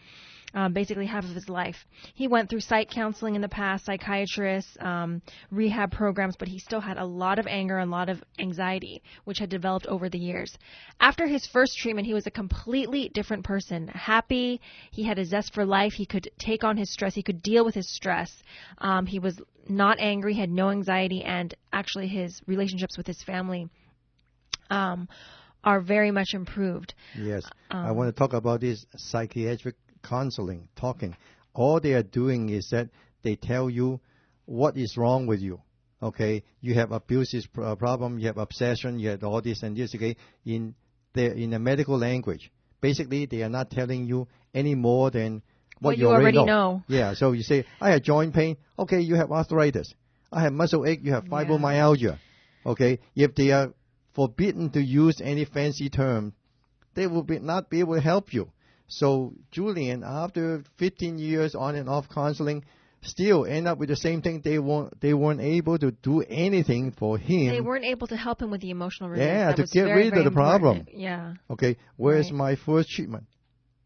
um, 0.55 0.73
basically 0.73 1.07
half 1.07 1.25
of 1.25 1.31
his 1.31 1.49
life. 1.49 1.77
He 2.15 2.29
went 2.29 2.51
through 2.51 2.61
psych 2.61 2.91
counseling 2.91 3.35
in 3.35 3.43
the 3.43 3.49
past, 3.49 3.85
psychiatrists, 3.85 4.77
um, 4.81 5.23
rehab 5.51 5.93
programs, 5.93 6.37
but 6.37 6.49
he 6.49 6.59
still 6.59 6.81
had 6.81 6.99
a 6.99 7.05
lot 7.05 7.39
of 7.39 7.47
anger 7.47 7.79
and 7.79 7.89
a 7.89 7.93
lot 7.93 8.09
of 8.09 8.23
anxiety, 8.39 9.03
which 9.25 9.39
had 9.39 9.49
developed 9.49 9.87
over 9.87 10.09
the 10.09 10.19
years. 10.19 10.57
After 11.01 11.27
his 11.27 11.47
first 11.47 11.79
treatment, 11.79 12.07
he 12.07 12.15
was 12.15 12.27
a 12.27 12.31
completely 12.31 13.11
different 13.15 13.45
person. 13.45 13.89
Happy, 13.89 14.61
he 14.91 15.05
had 15.05 15.19
a 15.19 15.25
zest 15.25 15.55
for 15.55 15.65
life. 15.65 15.93
He 15.93 16.07
could 16.07 16.31
take 16.39 16.65
on 16.65 16.77
his 16.77 16.93
stress. 16.93 17.15
He 17.15 17.23
could 17.23 17.43
deal 17.43 17.65
with 17.65 17.75
his 17.75 17.93
stress. 17.95 18.43
Um, 18.79 19.07
he 19.07 19.19
was 19.19 19.41
not 19.69 19.99
angry, 20.01 20.35
had 20.35 20.51
no 20.51 20.71
anxiety, 20.71 21.23
and 21.23 21.55
actually 21.73 22.09
his 22.09 22.41
relationships 22.47 22.97
with 22.97 23.07
his 23.07 23.23
family 23.23 23.69
um, 24.71 25.09
are 25.63 25.81
very 25.81 26.11
much 26.11 26.35
improved. 26.35 26.95
Yes. 27.17 27.45
Um, 27.71 27.87
I 27.87 27.91
want 27.93 28.15
to 28.15 28.19
talk 28.19 28.33
about 28.33 28.61
this 28.61 28.87
psychiatric 28.97 29.77
counseling, 30.03 30.69
talking. 30.77 31.17
All 31.55 31.81
they 31.81 31.93
are 31.95 32.03
doing 32.03 32.49
is 32.49 32.69
that 32.71 32.89
they 33.23 33.37
tell 33.37 33.69
you 33.71 34.01
what 34.47 34.77
is 34.77 34.97
wrong 34.97 35.27
with 35.27 35.41
you. 35.41 35.61
Okay, 36.03 36.45
you 36.63 36.75
have 36.75 36.93
abusive 36.93 37.45
uh, 37.63 37.75
problem, 37.77 38.19
you 38.19 38.27
have 38.29 38.39
obsession, 38.39 38.99
you 38.99 39.11
have 39.11 39.23
all 39.23 39.43
this 39.43 39.63
and 39.63 39.77
this. 39.77 39.95
Okay, 39.95 40.17
in 40.47 40.75
the 41.13 41.33
in 41.35 41.51
the 41.51 41.59
medical 41.59 41.99
language, 41.99 42.51
basically 42.81 43.27
they 43.27 43.43
are 43.43 43.51
not 43.51 43.71
telling 43.71 44.07
you 44.07 44.27
any 44.55 44.75
more 44.75 45.11
than 45.11 45.43
what, 45.81 45.91
What 45.93 45.99
you 45.99 46.09
already 46.09 46.43
know. 46.45 46.83
Yeah, 46.89 47.15
so 47.15 47.33
you 47.33 47.43
say 47.43 47.65
I 47.81 47.91
have 47.91 48.03
joint 48.03 48.35
pain. 48.35 48.57
Okay, 48.79 49.01
you 49.01 49.17
have 49.17 49.31
arthritis. 49.31 49.93
I 50.33 50.43
have 50.43 50.53
muscle 50.53 50.87
ache. 50.87 51.01
You 51.03 51.13
have 51.13 51.25
Yeah. 51.25 51.31
fibromyalgia. 51.31 52.19
Okay, 52.65 52.99
if 53.15 53.35
they 53.35 53.51
are 53.51 53.73
forbidden 54.15 54.71
to 54.71 54.81
use 54.83 55.21
any 55.23 55.45
fancy 55.45 55.91
term, 55.91 56.33
they 56.95 57.07
will 57.07 57.23
be 57.23 57.39
not 57.39 57.69
be 57.71 57.81
able 57.81 57.95
to 57.95 58.01
help 58.01 58.33
you. 58.33 58.51
So 58.91 59.33
Julian, 59.53 60.03
after 60.05 60.63
15 60.79 61.19
years 61.19 61.55
on 61.55 61.77
and 61.77 61.89
off 61.89 62.09
counseling, 62.09 62.65
still 63.03 63.47
end 63.47 63.67
up 63.69 63.79
with 63.79 63.89
the 63.89 63.97
same 63.97 64.21
thing. 64.21 64.41
They 64.45 64.59
weren't 64.59 65.01
they 65.01 65.15
weren't 65.15 65.41
able 65.41 65.79
to 65.79 65.93
do 65.93 66.23
anything 66.23 66.91
for 66.93 67.17
him. 67.17 67.49
They 67.53 67.61
weren't 67.61 67.85
able 67.85 68.09
to 68.09 68.17
help 68.17 68.43
him 68.43 68.51
with 68.51 68.61
the 68.61 68.71
emotional 68.71 69.09
release. 69.09 69.27
Yeah, 69.27 69.47
That 69.53 69.57
to 69.57 69.63
get 69.63 69.85
very, 69.85 69.97
rid 69.99 70.07
of 70.09 70.13
very 70.15 70.25
the 70.25 70.31
problem. 70.33 70.77
important. 70.79 71.01
Yeah. 71.01 71.35
Okay, 71.51 71.77
where's 71.97 72.27
Right. 72.27 72.35
my 72.35 72.55
first 72.57 72.91
treatment? 72.91 73.25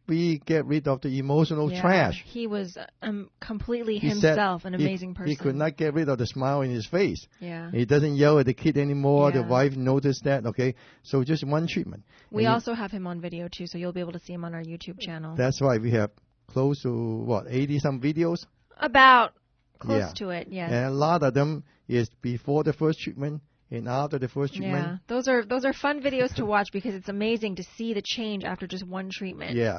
We 0.06 0.38
get 0.44 0.66
rid 0.66 0.86
of 0.86 1.00
the 1.00 1.18
emotional 1.18 1.72
yeah. 1.72 1.80
trash. 1.80 2.22
He 2.26 2.46
was 2.46 2.76
um, 3.00 3.30
completely 3.40 3.96
He 3.98 4.08
himself, 4.10 4.64
an 4.66 4.74
he- 4.74 4.84
amazing 4.84 5.14
person. 5.14 5.30
He 5.30 5.36
could 5.36 5.54
not 5.54 5.76
get 5.78 5.94
rid 5.94 6.08
of 6.10 6.18
the 6.18 6.26
smile 6.26 6.60
in 6.60 6.70
his 6.70 6.86
face. 6.86 7.26
Yeah. 7.40 7.70
He 7.70 7.86
doesn't 7.86 8.16
yell 8.16 8.38
at 8.38 8.46
the 8.46 8.52
kid 8.54 8.76
anymore. 8.76 9.32
The 9.32 9.42
wife 9.42 9.76
noticed 9.76 10.24
that. 10.24 10.44
Okay, 10.46 10.74
so 11.02 11.24
just 11.24 11.42
one 11.44 11.66
treatment. 11.66 12.04
We 12.30 12.44
And 12.44 12.54
also 12.54 12.74
have 12.74 12.90
him 12.90 13.06
on 13.06 13.20
video 13.20 13.48
too, 13.48 13.66
so 13.66 13.78
you'll 13.78 13.92
be 13.92 14.00
able 14.00 14.12
to 14.12 14.18
see 14.20 14.34
him 14.34 14.44
on 14.44 14.54
our 14.54 14.62
YouTube 14.62 15.00
channel. 15.00 15.36
That's 15.36 15.60
why 15.60 15.78
we 15.78 15.90
have 15.92 16.10
close 16.48 16.82
to 16.82 16.92
what 16.92 17.46
80 17.48 17.78
some 17.78 18.00
videos, 18.00 18.44
About 18.76 19.32
close 19.78 20.00
Yeah. 20.00 20.12
to 20.16 20.30
it, 20.30 20.48
yes. 20.50 20.70
and 20.70 20.84
a 20.86 20.90
lot 20.90 21.22
of 21.22 21.32
them 21.32 21.64
is 21.88 22.08
before 22.20 22.62
the 22.64 22.72
first 22.72 22.98
treatment 23.00 23.40
and 23.74 23.88
after 23.88 24.18
the 24.18 24.28
first 24.28 24.54
treatment. 24.54 24.86
Yeah, 24.86 24.96
those 25.08 25.28
are 25.28 25.44
those 25.44 25.64
are 25.64 25.72
fun 25.72 26.00
videos 26.02 26.34
to 26.36 26.44
watch 26.46 26.68
because 26.72 26.94
it's 26.94 27.08
amazing 27.08 27.56
to 27.56 27.64
see 27.76 27.94
the 27.94 28.02
change 28.02 28.44
after 28.44 28.66
just 28.66 28.86
one 28.86 29.10
treatment. 29.10 29.56
Yeah, 29.56 29.78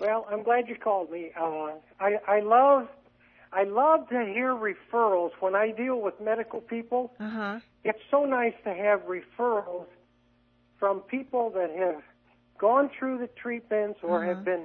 Well, 0.00 0.26
I'm 0.30 0.42
glad 0.42 0.68
you 0.68 0.76
called 0.76 1.10
me. 1.10 1.30
Uh, 1.38 1.72
I, 2.00 2.16
I 2.28 2.40
love, 2.40 2.88
I 3.52 3.64
love 3.64 4.08
to 4.10 4.24
hear 4.34 4.54
referrals 4.54 5.30
when 5.40 5.54
I 5.54 5.70
deal 5.72 6.00
with 6.00 6.14
medical 6.20 6.60
people. 6.60 7.12
Uh 7.18 7.30
huh. 7.30 7.60
It's 7.84 7.98
so 8.10 8.24
nice 8.24 8.52
to 8.64 8.72
have 8.74 9.00
referrals 9.02 9.86
from 10.78 11.00
people 11.00 11.50
that 11.50 11.70
have 11.76 12.02
gone 12.58 12.90
through 12.98 13.18
the 13.18 13.28
treatments 13.28 14.00
or 14.02 14.22
Uh-huh. 14.24 14.34
have 14.34 14.44
been 14.44 14.64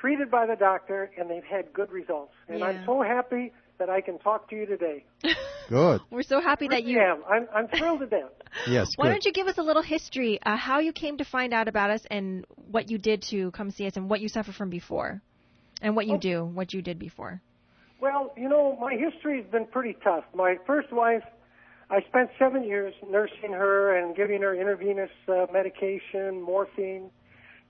treated 0.00 0.30
by 0.30 0.46
the 0.46 0.56
doctor 0.56 1.10
and 1.18 1.28
they've 1.30 1.44
had 1.44 1.72
good 1.72 1.90
results. 1.90 2.32
And 2.48 2.60
Yeah. 2.60 2.66
I'm 2.66 2.84
so 2.86 3.02
happy 3.02 3.52
that 3.78 3.88
I 3.90 4.00
can 4.00 4.18
talk 4.18 4.48
to 4.50 4.56
you 4.56 4.66
today. 4.66 5.04
Good. 5.68 6.00
We're 6.10 6.22
so 6.22 6.40
happy 6.40 6.66
that 6.68 6.84
you. 6.84 6.96
Yeah, 6.98 7.14
I'm, 7.28 7.46
I'm 7.54 7.68
thrilled 7.68 8.00
to 8.00 8.06
death. 8.06 8.30
Yes. 8.68 8.88
Why 8.96 9.04
good. 9.06 9.10
don't 9.12 9.24
you 9.24 9.32
give 9.32 9.46
us 9.46 9.56
a 9.58 9.62
little 9.62 9.82
history, 9.82 10.40
uh, 10.44 10.56
how 10.56 10.80
you 10.80 10.92
came 10.92 11.18
to 11.18 11.24
find 11.24 11.54
out 11.54 11.68
about 11.68 11.90
us, 11.90 12.04
and 12.10 12.44
what 12.56 12.90
you 12.90 12.98
did 12.98 13.22
to 13.30 13.52
come 13.52 13.70
see 13.70 13.86
us, 13.86 13.96
and 13.96 14.10
what 14.10 14.20
you 14.20 14.28
suffered 14.28 14.56
from 14.56 14.68
before, 14.70 15.22
and 15.80 15.94
what 15.94 16.06
you 16.08 16.14
Oh. 16.16 16.18
do, 16.18 16.44
what 16.44 16.74
you 16.74 16.82
did 16.82 16.98
before. 16.98 17.40
Well, 18.00 18.32
you 18.36 18.48
know, 18.48 18.76
my 18.80 18.94
history's 18.96 19.46
been 19.46 19.66
pretty 19.66 19.96
tough. 20.02 20.24
My 20.34 20.56
first 20.66 20.90
wife, 20.92 21.22
I 21.90 22.02
spent 22.02 22.30
seven 22.38 22.62
years 22.64 22.94
nursing 23.08 23.52
her 23.52 23.96
and 23.96 24.14
giving 24.14 24.42
her 24.42 24.54
intravenous 24.54 25.10
uh, 25.28 25.46
medication, 25.52 26.40
morphine, 26.40 27.10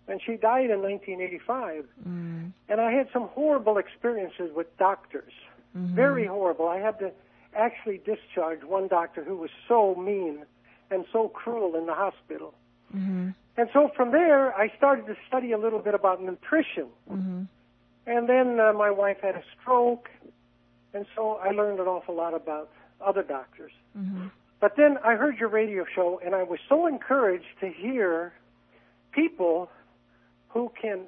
and 0.09 0.21
she 0.25 0.37
died 0.37 0.71
in 0.71 0.83
1985. 0.83 1.87
Mm. 2.07 2.53
And 2.69 2.81
I 2.81 2.93
had 2.93 3.09
some 3.13 3.29
horrible 3.29 3.79
experiences 3.79 4.51
with 4.55 4.67
doctors. 4.77 5.33
Very 5.75 6.27
horrible. 6.27 6.69
I 6.69 6.79
had 6.79 6.99
to 6.99 7.13
actually 7.55 7.99
discharge 7.99 8.65
one 8.65 8.89
doctor 8.89 9.23
who 9.23 9.37
was 9.37 9.51
so 9.69 9.95
mean 9.95 10.45
and 10.91 11.05
so 11.13 11.29
cruel 11.29 11.77
in 11.77 11.87
the 11.87 11.95
hospital. 11.95 12.55
Mm-hmm. 12.95 13.31
And 13.57 13.69
so 13.73 13.91
from 13.95 14.11
there, 14.11 14.53
I 14.55 14.73
started 14.77 15.07
to 15.07 15.17
study 15.29 15.53
a 15.53 15.59
little 15.59 15.79
bit 15.79 15.95
about 15.95 16.23
nutrition. 16.23 16.89
Mm-hmm. 17.11 17.43
And 18.07 18.29
then 18.29 18.59
uh, 18.59 18.73
my 18.73 18.91
wife 18.91 19.19
had 19.23 19.37
a 19.37 19.45
stroke, 19.61 20.09
and 20.93 21.07
so 21.15 21.35
I 21.35 21.51
learned 21.51 21.79
an 21.79 21.87
awful 21.87 22.17
lot 22.17 22.35
about 22.35 22.71
other 23.05 23.23
doctors. 23.23 23.73
Mm-hmm. 23.97 24.29
But 24.61 24.77
then 24.77 24.99
I 25.05 25.15
heard 25.15 25.39
your 25.39 25.49
radio 25.49 25.85
show, 25.95 26.21
and 26.25 26.35
I 26.35 26.43
was 26.43 26.59
so 26.69 26.87
encouraged 26.87 27.47
to 27.61 27.69
hear 27.69 28.33
people 29.13 29.71
who 30.49 30.71
can 30.81 31.01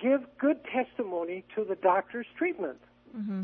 give 0.00 0.22
good 0.38 0.58
testimony 0.64 1.44
to 1.54 1.64
the 1.64 1.76
doctor's 1.76 2.26
treatment. 2.36 2.78
Mm-hmm. 3.16 3.42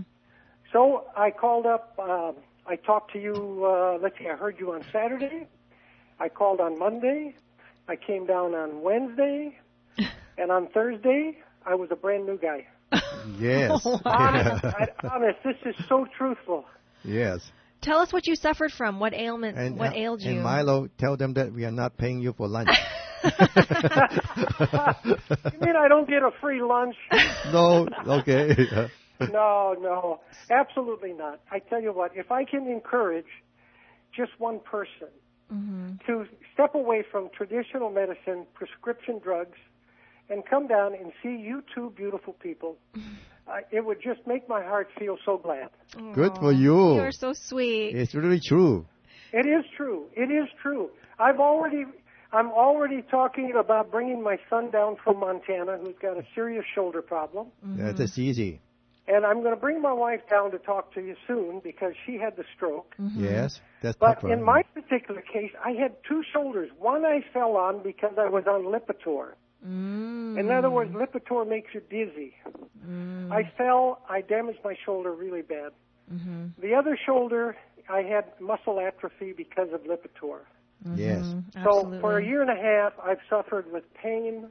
So 0.73 1.07
I 1.17 1.31
called 1.31 1.67
up. 1.67 1.97
Um, 1.99 2.35
I 2.67 2.77
talked 2.77 3.13
to 3.13 3.21
you. 3.21 3.65
Uh, 3.65 3.99
let's 4.03 4.19
see. 4.19 4.29
I 4.29 4.35
heard 4.35 4.59
you 4.59 4.73
on 4.73 4.85
Saturday. 4.91 5.47
I 6.19 6.29
called 6.29 6.61
on 6.61 6.79
Monday. 6.79 7.35
I 7.89 7.97
came 7.97 8.27
down 8.27 8.55
on 8.55 8.83
Wednesday, 8.83 9.59
and 10.39 10.51
on 10.51 10.69
Thursday 10.69 11.39
I 11.67 11.75
was 11.75 11.91
a 11.91 11.97
brand 11.97 12.27
new 12.27 12.39
guy. 12.39 12.67
Yes. 13.39 13.85
Honest, 14.05 14.65
I, 14.65 14.89
honest. 15.03 15.39
This 15.45 15.57
is 15.65 15.75
so 15.89 16.07
truthful. 16.17 16.65
Yes. 17.05 17.41
Tell 17.83 17.99
us 17.99 18.13
what 18.13 18.27
you 18.27 18.35
suffered 18.35 18.73
from. 18.73 18.99
What 18.99 19.13
ailment? 19.13 19.59
And, 19.59 19.79
what 19.79 19.93
uh, 19.93 19.97
ailed 19.97 20.23
you? 20.23 20.33
And 20.33 20.43
Milo, 20.43 20.89
tell 20.99 21.17
them 21.17 21.35
that 21.35 21.53
we 21.53 21.65
are 21.65 21.71
not 21.71 21.99
paying 21.99 22.21
you 22.21 22.33
for 22.33 22.49
lunch. 22.49 22.71
You 23.25 23.31
mean 25.61 25.77
I 25.77 25.89
don't 25.89 26.09
get 26.09 26.23
a 26.23 26.31
free 26.41 26.63
lunch? 26.63 26.95
no, 27.53 27.87
okay. 28.07 28.51
No, 29.33 29.77
no, 29.81 30.21
absolutely 30.51 31.13
not. 31.13 31.41
I 31.51 31.61
tell 31.61 31.81
you 31.81 31.93
what, 31.93 32.11
if 32.17 32.33
I 32.33 32.45
can 32.45 32.67
encourage 32.67 33.29
just 34.15 34.33
one 34.39 34.61
person 34.61 35.09
hmm 35.49 35.93
to 36.07 36.27
step 36.53 36.75
away 36.75 37.05
from 37.11 37.31
traditional 37.35 37.91
medicine, 37.91 38.47
prescription 38.55 39.21
drugs, 39.23 39.57
and 40.29 40.45
come 40.45 40.67
down 40.67 40.95
and 40.95 41.13
see 41.23 41.37
you 41.41 41.63
two 41.75 41.93
beautiful 41.97 42.35
people, 42.35 42.77
uh, 43.49 43.57
it 43.71 43.85
would 43.85 44.01
just 44.03 44.27
make 44.27 44.49
my 44.49 44.63
heart 44.63 44.89
feel 44.99 45.17
so 45.25 45.39
glad. 45.39 45.69
Good 46.15 46.33
for 46.39 46.53
you. 46.53 46.95
You're 46.95 47.13
so 47.13 47.33
sweet. 47.33 47.95
It's 47.95 48.15
really 48.15 48.41
true. 48.41 48.87
It 49.33 49.47
is 49.47 49.65
true. 49.77 50.07
It 50.15 50.31
is 50.31 50.49
true. 50.63 50.91
I've 51.19 51.41
already, 51.41 51.85
I'm 52.33 52.51
already 52.51 53.03
talking 53.11 53.53
about 53.59 53.91
bringing 53.91 54.23
my 54.23 54.39
son 54.49 54.71
down 54.71 54.97
from 55.03 55.21
Montana, 55.21 55.79
who's 55.79 55.95
got 56.01 56.17
a 56.17 56.23
serious 56.35 56.65
shoulder 56.75 57.03
problem, 57.03 57.49
Yeah, 57.77 57.93
that's 57.93 58.19
easy. 58.19 58.61
and 59.07 59.27
I'm 59.27 59.41
going 59.43 59.55
to 59.55 59.61
bring 59.61 59.83
my 59.83 59.93
wife 59.93 60.21
down 60.31 60.51
to 60.53 60.59
talk 60.59 60.95
to 60.95 61.01
you 61.01 61.15
soon 61.27 61.61
because 61.63 61.93
she 62.07 62.17
had 62.17 62.37
the 62.37 62.45
stroke. 62.57 62.95
Yes, 63.17 63.61
that's 63.83 63.97
But 63.99 64.15
tougher. 64.15 64.33
in 64.33 64.43
my 64.43 64.63
particular 64.73 65.21
case, 65.21 65.53
I 65.65 65.73
had 65.73 65.97
two 66.09 66.23
shoulders. 66.33 66.71
One 66.79 67.05
I 67.05 67.21
fell 67.33 67.57
on 67.57 67.83
because 67.83 68.15
I 68.19 68.29
was 68.29 68.45
on 68.47 68.63
Lipitor. 68.65 69.33
Mm. 69.67 70.39
In 70.39 70.51
other 70.51 70.71
words, 70.71 70.93
Lipitor 70.93 71.49
makes 71.49 71.75
you 71.75 71.81
dizzy. 71.81 72.35
Mm. 72.87 73.33
I 73.33 73.51
fell, 73.57 74.01
I 74.09 74.21
damaged 74.21 74.61
my 74.65 74.77
shoulder 74.85 75.13
really 75.13 75.43
bad. 75.43 75.73
hmm 76.09 76.47
The 76.61 76.75
other 76.75 76.99
shoulder, 77.07 77.57
I 77.89 78.03
had 78.03 78.25
muscle 78.41 78.81
atrophy 78.81 79.33
because 79.33 79.69
of 79.73 79.83
Lipitor. 79.83 80.41
Yes. 80.95 81.25
Mm-hmm. 81.25 81.65
So 81.65 81.99
for 82.01 82.19
a 82.19 82.25
year 82.25 82.43
and 82.43 82.51
a 82.51 82.61
half, 82.61 82.93
I've 83.03 83.21
suffered 83.31 83.73
with 83.73 83.85
pain, 83.95 84.49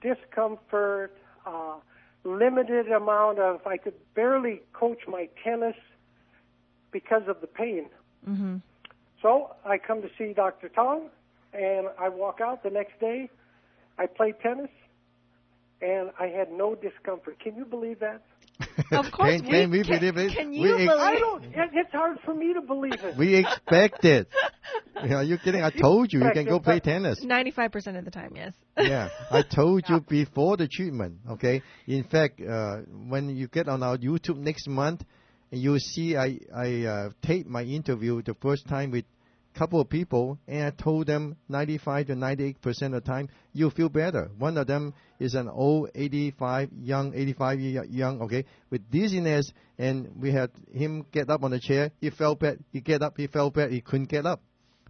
discomfort, 0.00 1.16
uh, 1.46 1.76
limited 2.24 2.90
amount 2.92 3.38
of, 3.40 3.66
I 3.66 3.76
could 3.76 3.94
barely 4.14 4.62
coach 4.72 5.00
my 5.08 5.28
tennis 5.42 5.76
because 6.92 7.22
of 7.26 7.40
the 7.40 7.46
pain. 7.46 7.86
hmm 8.24 8.56
So 9.20 9.54
I 9.64 9.78
come 9.78 10.00
to 10.02 10.10
see 10.16 10.32
Dr. 10.32 10.68
Tong, 10.68 11.08
and 11.52 11.88
I 11.98 12.08
walk 12.08 12.40
out 12.40 12.62
the 12.62 12.70
next 12.70 13.00
day. 13.00 13.30
I 13.98 14.06
play 14.06 14.32
tennis, 14.42 14.70
and 15.82 16.10
I 16.18 16.26
had 16.28 16.50
no 16.52 16.74
discomfort. 16.74 17.38
Can 17.40 17.56
you 17.56 17.64
believe 17.64 18.00
that? 18.00 18.22
Of 18.90 19.12
course, 19.12 19.40
can, 19.40 19.42
we- 19.44 19.50
can 19.50 19.70
we 19.70 19.82
can- 19.84 19.98
believe 20.00 20.16
it? 20.16 20.36
can 20.36 20.50
we 20.50 20.56
you 20.58 20.74
ex- 20.74 20.86
believe- 20.86 20.90
I 20.90 21.14
don't. 21.18 21.44
it- 21.44 21.70
It's 21.74 21.92
hard 21.92 22.18
for 22.24 22.34
me 22.34 22.54
to 22.54 22.60
believe 22.60 22.94
it. 23.04 23.16
we 23.16 23.36
expect 23.36 24.04
it. 24.04 24.28
Are 24.96 25.22
you 25.22 25.38
kidding? 25.38 25.62
I 25.62 25.70
told 25.70 26.12
you 26.12 26.24
you 26.24 26.30
can 26.32 26.44
go 26.46 26.58
play 26.58 26.80
tennis. 26.80 27.24
95% 27.24 27.96
of 27.98 28.04
the 28.04 28.10
time, 28.10 28.32
yes. 28.34 28.52
yeah, 28.76 29.10
I 29.30 29.42
told 29.42 29.84
you 29.88 30.00
before 30.08 30.56
the 30.56 30.66
treatment. 30.66 31.18
Okay. 31.30 31.62
In 31.86 32.02
fact, 32.04 32.40
uh, 32.40 32.78
when 33.08 33.28
you 33.36 33.46
get 33.46 33.68
on 33.68 33.82
our 33.84 33.96
YouTube 33.96 34.38
next 34.38 34.66
month, 34.68 35.04
you'll 35.50 35.78
see 35.78 36.16
I 36.16 36.38
I 36.54 36.84
uh, 36.84 37.10
taped 37.22 37.48
my 37.48 37.62
interview 37.62 38.22
the 38.22 38.34
first 38.34 38.66
time 38.68 38.90
with 38.90 39.04
couple 39.58 39.80
of 39.80 39.88
people, 39.88 40.38
and 40.46 40.64
I 40.64 40.70
told 40.70 41.06
them 41.06 41.36
95 41.48 42.06
to 42.06 42.14
98 42.14 42.62
percent 42.62 42.94
of 42.94 43.02
the 43.02 43.10
time 43.10 43.28
you'll 43.52 43.70
feel 43.70 43.88
better. 43.88 44.30
One 44.38 44.56
of 44.56 44.66
them 44.66 44.94
is 45.18 45.34
an 45.34 45.48
old 45.48 45.90
85 45.94 46.70
young 46.80 47.12
85 47.14 47.60
year 47.60 47.84
young 47.84 48.22
okay 48.22 48.44
with 48.70 48.88
dizziness, 48.90 49.52
and 49.78 50.10
we 50.20 50.30
had 50.32 50.50
him 50.72 51.04
get 51.10 51.28
up 51.28 51.42
on 51.42 51.50
the 51.50 51.60
chair. 51.60 51.90
He 52.00 52.10
felt 52.10 52.40
bad. 52.40 52.58
He 52.72 52.80
get 52.80 53.02
up. 53.02 53.14
He 53.16 53.26
felt 53.26 53.54
bad. 53.54 53.72
He 53.72 53.80
couldn't 53.80 54.08
get 54.08 54.26
up. 54.26 54.40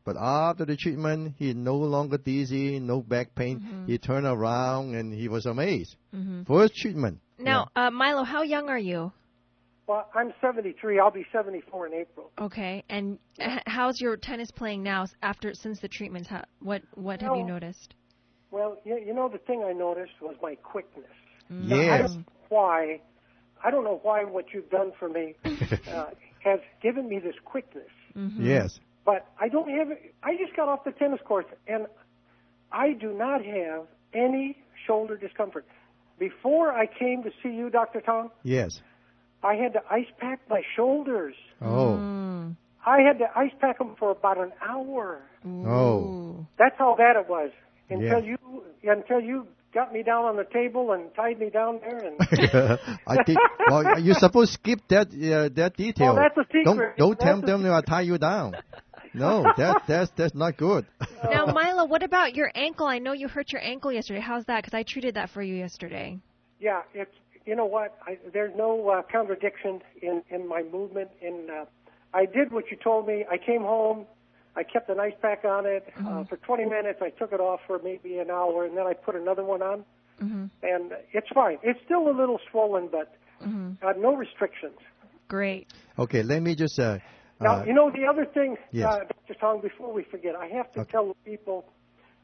But 0.04 0.16
after 0.18 0.64
the 0.64 0.76
treatment, 0.76 1.34
he 1.38 1.52
no 1.52 1.76
longer 1.76 2.16
dizzy, 2.16 2.78
no 2.80 3.02
back 3.02 3.34
pain. 3.34 3.84
He 3.86 3.98
turned 3.98 4.26
around 4.26 4.94
and 4.94 5.12
he 5.12 5.28
was 5.28 5.44
amazed. 5.46 5.96
hmm 6.12 6.42
First 6.44 6.74
treatment. 6.74 7.20
Now, 7.38 7.68
uh, 7.76 7.90
Milo, 7.90 8.24
how 8.24 8.42
young 8.42 8.68
are 8.68 8.78
you? 8.78 9.12
Well, 9.88 10.06
I'm 10.14 10.32
73. 10.42 11.00
I'll 11.00 11.10
be 11.10 11.24
74 11.32 11.86
in 11.86 11.94
April. 11.94 12.30
Okay, 12.38 12.84
and 12.90 13.18
h- 13.40 13.62
how's 13.66 14.00
your 14.00 14.16
tennis 14.18 14.50
playing 14.50 14.82
now 14.82 15.06
after 15.22 15.54
since 15.54 15.80
the 15.80 15.88
treatments? 15.88 16.28
How, 16.28 16.44
what 16.60 16.82
what 16.94 17.22
have 17.22 17.34
you 17.36 17.44
noticed? 17.44 17.94
Well, 18.50 18.76
you, 18.84 18.98
you 19.04 19.14
know, 19.14 19.28
the 19.30 19.38
thing 19.38 19.64
I 19.66 19.72
noticed 19.72 20.12
was 20.20 20.36
my 20.42 20.54
quickness. 20.56 21.10
Mm. 21.50 21.68
Now, 21.68 21.76
I 21.76 21.80
Yes. 21.80 22.00
don't 22.10 22.16
know 22.18 22.24
why. 22.50 23.00
I 23.64 23.70
don't 23.70 23.82
know 23.82 23.98
why 24.02 24.24
what 24.24 24.52
you've 24.52 24.70
done 24.70 24.92
for 24.98 25.08
me 25.08 25.34
uh, 25.44 26.06
has 26.44 26.60
given 26.82 27.08
me 27.08 27.18
this 27.18 27.34
quickness. 27.44 27.88
Mhm. 28.14 28.36
Yes. 28.40 28.78
But 29.06 29.26
I 29.40 29.48
don't 29.48 29.70
have. 29.70 29.88
I 30.22 30.36
just 30.36 30.54
got 30.54 30.68
off 30.68 30.84
the 30.84 30.92
tennis 30.92 31.20
court, 31.24 31.46
and 31.66 31.86
I 32.70 32.92
do 32.92 33.14
not 33.14 33.42
have 33.42 33.86
any 34.12 34.58
shoulder 34.86 35.16
discomfort. 35.16 35.66
Before 36.18 36.72
I 36.72 36.86
came 36.86 37.22
to 37.22 37.30
see 37.42 37.48
you, 37.54 37.70
Dr. 37.70 38.02
Tong, 38.02 38.30
Yes. 38.42 38.82
I 39.42 39.54
had 39.54 39.72
to 39.74 39.80
ice 39.90 40.06
pack 40.18 40.40
my 40.48 40.62
shoulders. 40.76 41.34
Oh. 41.60 41.96
Mm. 41.98 42.56
I 42.86 43.00
had 43.00 43.18
to 43.18 43.26
ice 43.36 43.52
pack 43.60 43.78
them 43.78 43.94
for 43.98 44.10
about 44.10 44.38
an 44.38 44.52
hour. 44.66 45.20
Oh. 45.46 46.46
That's 46.58 46.74
how 46.78 46.94
bad 46.96 47.16
it 47.16 47.28
was 47.28 47.50
until 47.90 48.22
Yeah. 48.24 48.36
you 48.36 48.62
until 48.84 49.20
you 49.20 49.46
got 49.74 49.92
me 49.92 50.02
down 50.02 50.24
on 50.24 50.36
the 50.36 50.44
table 50.44 50.92
and 50.92 51.14
tied 51.14 51.38
me 51.38 51.50
down 51.50 51.80
there. 51.80 51.98
And 51.98 52.16
I 53.06 53.22
think. 53.24 53.38
Well, 53.68 54.00
you're 54.00 54.14
supposed 54.14 54.52
to 54.52 54.54
skip 54.54 54.80
that 54.88 55.08
uh, 55.08 55.48
that 55.54 55.76
detail. 55.76 56.12
Oh, 56.12 56.16
that's 56.16 56.36
a 56.36 56.44
secret. 56.52 56.96
Don't 56.96 56.96
don't 56.96 57.20
tell 57.20 57.36
That's 57.40 57.50
a 57.50 57.62
them 57.62 57.72
I'll 57.72 57.82
tie 57.82 58.02
you 58.02 58.18
down. 58.18 58.54
No, 59.14 59.42
that 59.56 59.82
that's 59.86 60.10
that's 60.16 60.34
not 60.34 60.56
good. 60.56 60.86
Now, 61.24 61.46
Milo, 61.46 61.84
what 61.86 62.02
about 62.02 62.34
your 62.36 62.50
ankle? 62.54 62.86
I 62.86 62.98
know 63.00 63.12
you 63.12 63.26
hurt 63.28 63.52
your 63.52 63.60
ankle 63.62 63.92
yesterday. 63.92 64.20
How's 64.20 64.44
that? 64.46 64.62
Because 64.62 64.74
I 64.74 64.82
treated 64.84 65.14
that 65.14 65.30
for 65.30 65.42
you 65.42 65.54
yesterday. 65.56 66.18
yeah, 66.60 66.82
it's 66.94 67.14
you 67.48 67.56
know 67.56 67.64
what? 67.64 67.96
I, 68.06 68.18
there's 68.32 68.54
no 68.56 68.88
uh, 68.90 69.02
contradiction 69.10 69.80
in 70.02 70.22
in 70.30 70.46
my 70.48 70.62
movement. 70.62 71.10
In 71.22 71.48
uh, 71.50 71.64
I 72.12 72.26
did 72.26 72.52
what 72.52 72.64
you 72.70 72.76
told 72.76 73.06
me. 73.06 73.24
I 73.30 73.38
came 73.38 73.62
home. 73.62 74.06
I 74.56 74.62
kept 74.64 74.88
an 74.90 74.98
ice 75.00 75.12
pack 75.22 75.44
on 75.44 75.66
it 75.66 75.84
uh, 76.04 76.24
for 76.28 76.36
20 76.36 76.64
minutes. 76.64 76.98
I 77.00 77.10
took 77.10 77.32
it 77.32 77.40
off 77.40 77.60
for 77.66 77.78
maybe 77.82 78.18
an 78.18 78.30
hour, 78.30 78.64
and 78.66 78.76
then 78.76 78.86
I 78.86 78.92
put 78.92 79.14
another 79.14 79.44
one 79.44 79.62
on, 79.62 79.84
hmm 80.18 80.46
and 80.62 80.92
it's 81.12 81.28
fine. 81.32 81.58
It's 81.62 81.78
still 81.84 82.08
a 82.08 82.14
little 82.20 82.40
swollen, 82.50 82.88
but 82.90 83.08
hmm 83.42 83.72
uh, 83.82 83.92
no 83.96 84.14
restrictions. 84.16 84.78
Great. 85.28 85.68
Okay, 85.98 86.22
let 86.22 86.42
me 86.42 86.54
just. 86.54 86.78
Uh, 86.78 86.98
Now, 87.40 87.60
uh, 87.60 87.64
you 87.64 87.72
know, 87.72 87.90
the 87.90 88.04
other 88.12 88.26
thing, 88.26 88.56
Yes. 88.72 88.88
uh, 88.90 88.98
Dr. 89.12 89.34
Tong, 89.40 89.60
before 89.60 89.92
we 89.92 90.02
forget, 90.14 90.34
I 90.34 90.46
have 90.58 90.72
to 90.72 90.80
Okay. 90.80 90.90
tell 90.90 91.06
the 91.08 91.14
people 91.32 91.58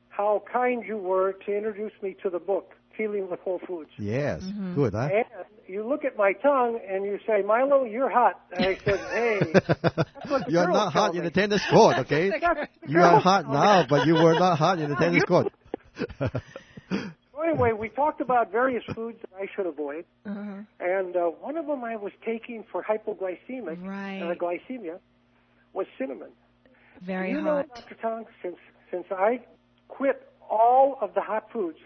how 0.08 0.42
kind 0.52 0.84
you 0.84 0.96
were 0.98 1.30
to 1.44 1.56
introduce 1.56 1.92
me 2.02 2.10
to 2.24 2.30
the 2.30 2.40
book, 2.40 2.74
Healing 2.96 3.28
with 3.30 3.40
Whole 3.40 3.60
Foods. 3.66 3.90
yes, 3.98 4.42
Mhm. 4.42 4.74
good, 4.74 4.92
huh? 4.94 5.08
And 5.12 5.24
you 5.66 5.82
look 5.86 6.04
at 6.04 6.16
my 6.16 6.32
tongue 6.34 6.78
and 6.88 7.04
you 7.04 7.18
say, 7.26 7.42
Milo, 7.42 7.84
you're 7.84 8.08
hot. 8.10 8.40
And 8.52 8.64
I 8.66 8.74
said, 8.84 9.00
hey. 9.12 9.38
what 10.28 10.50
You're 10.50 10.68
not 10.68 10.92
hot 10.92 11.12
tell 11.12 11.16
in 11.18 11.24
the 11.24 11.30
tennis 11.30 11.62
court, 11.70 11.98
okay? 12.00 12.30
The 12.40 12.68
You 12.86 13.00
are 13.02 13.18
hot 13.20 13.48
now, 13.50 13.84
but 13.88 14.06
you 14.06 14.14
were 14.14 14.34
not 14.38 14.58
hot 14.58 14.78
in 14.78 14.90
the 14.90 14.96
tennis 14.96 15.24
court. 15.32 15.52
So 16.20 17.40
anyway, 17.42 17.72
we 17.72 17.88
talked 17.88 18.20
about 18.20 18.52
various 18.52 18.84
foods 18.94 19.18
that 19.22 19.30
I 19.42 19.46
should 19.54 19.66
avoid. 19.66 20.04
Uh-huh. 20.26 20.62
And 20.80 21.16
uh, 21.16 21.20
one 21.40 21.56
of 21.56 21.66
them 21.66 21.82
I 21.84 21.96
was 21.96 22.12
taking 22.24 22.64
for 22.70 22.82
hypoglycemic, 22.82 23.84
Right. 23.86 24.22
uh, 24.22 24.34
glycemia, 24.34 24.98
was 25.72 25.86
cinnamon. 25.98 26.30
Very 27.02 27.30
you 27.30 27.40
hot. 27.40 27.44
know, 27.68 27.74
Dr. 27.74 27.94
Tong, 28.00 28.26
since 28.42 28.56
since 28.90 29.06
I 29.10 29.40
quit 29.88 30.28
all 30.48 30.96
of 31.00 31.14
the 31.14 31.20
hot 31.20 31.50
foods, 31.52 31.78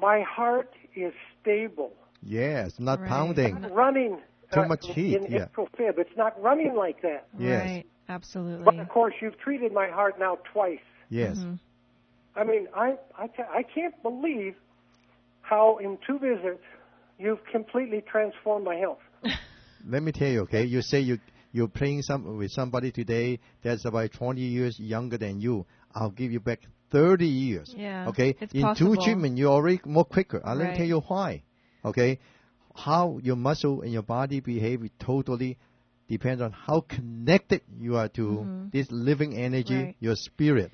my 0.00 0.22
heart 0.22 0.70
is 0.96 1.12
stable. 1.40 1.92
yes, 2.22 2.72
not 2.78 3.00
Right. 3.00 3.08
pounding. 3.08 3.60
Not 3.60 3.72
running. 3.72 4.18
Too 4.52 4.60
uh, 4.60 4.66
much 4.68 4.86
heat, 4.86 5.14
In 5.16 5.26
yeah. 5.30 5.46
atrial 5.46 5.68
fib. 5.76 5.98
It's 5.98 6.16
not 6.16 6.40
running 6.42 6.74
like 6.74 7.02
that. 7.02 7.26
Yes. 7.38 7.66
Right. 7.66 7.84
Absolutely. 8.08 8.64
But 8.64 8.78
of 8.78 8.88
course, 8.88 9.14
you've 9.20 9.38
treated 9.38 9.72
my 9.72 9.88
heart 9.88 10.18
now 10.18 10.38
twice. 10.52 10.80
Yes. 11.10 11.36
Mhm. 11.36 11.58
I 12.34 12.44
mean, 12.44 12.66
I 12.74 12.96
I, 13.16 13.28
ca- 13.28 13.50
I 13.52 13.62
can't 13.62 13.94
believe 14.02 14.54
how 15.42 15.78
in 15.78 15.98
two 16.06 16.18
visits 16.18 16.62
you've 17.18 17.44
completely 17.52 18.00
transformed 18.00 18.64
my 18.64 18.76
health. 18.76 19.00
Let 19.86 20.02
me 20.02 20.12
tell 20.12 20.28
you, 20.28 20.40
okay? 20.42 20.64
You 20.64 20.80
say 20.82 21.00
you 21.00 21.18
you're 21.52 21.68
playing 21.68 22.02
some 22.02 22.36
with 22.38 22.50
somebody 22.50 22.90
today 22.90 23.40
that's 23.62 23.84
about 23.84 24.12
20 24.12 24.40
years 24.40 24.78
younger 24.78 25.18
than 25.18 25.40
you. 25.40 25.66
I'll 25.94 26.10
give 26.10 26.32
you 26.32 26.40
back 26.40 26.60
30 26.90 27.26
years. 27.26 27.74
Yeah, 27.76 28.08
Okay. 28.08 28.34
In 28.52 28.62
possible. 28.62 28.96
two 28.96 29.02
treatment, 29.02 29.38
you're 29.38 29.52
already 29.52 29.80
more 29.84 30.04
quicker. 30.04 30.40
I'll 30.44 30.58
Right. 30.58 30.76
tell 30.76 30.86
you 30.86 31.00
why. 31.00 31.42
Okay. 31.84 32.18
How 32.74 33.18
your 33.22 33.36
muscle 33.36 33.82
and 33.82 33.92
your 33.92 34.02
body 34.02 34.40
behave 34.40 34.88
totally 34.98 35.58
depends 36.08 36.40
on 36.40 36.52
how 36.52 36.80
connected 36.80 37.62
you 37.80 37.96
are 37.96 38.08
to 38.08 38.22
Mhm. 38.26 38.70
this 38.72 38.90
living 38.90 39.36
energy, 39.36 39.74
Right. 39.74 39.96
your 40.00 40.16
spirit. 40.16 40.70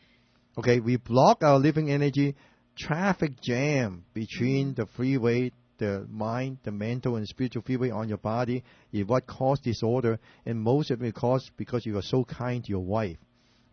Okay. 0.59 0.81
We 0.81 0.97
block 0.97 1.43
our 1.43 1.59
living 1.59 1.91
energy. 1.91 2.37
Traffic 2.77 3.41
jam 3.41 4.05
between 4.15 4.75
the 4.75 4.87
freeway 4.87 5.53
the 5.79 6.07
mind, 6.09 6.59
the 6.63 6.71
mental 6.71 7.17
and 7.17 7.27
spiritual 7.27 7.61
freeway 7.63 7.91
on 7.91 8.09
your 8.09 8.19
body 8.19 8.63
is 8.93 9.05
what 9.07 9.27
caused 9.27 9.65
disorder, 9.65 10.19
and 10.47 10.61
most 10.61 10.91
of 10.93 11.03
it 11.03 11.15
caused 11.15 11.51
because 11.57 11.85
you 11.85 11.95
were 11.95 12.03
so 12.03 12.25
kind 12.25 12.63
to 12.65 12.71
your 12.71 12.85
wife. 12.85 13.19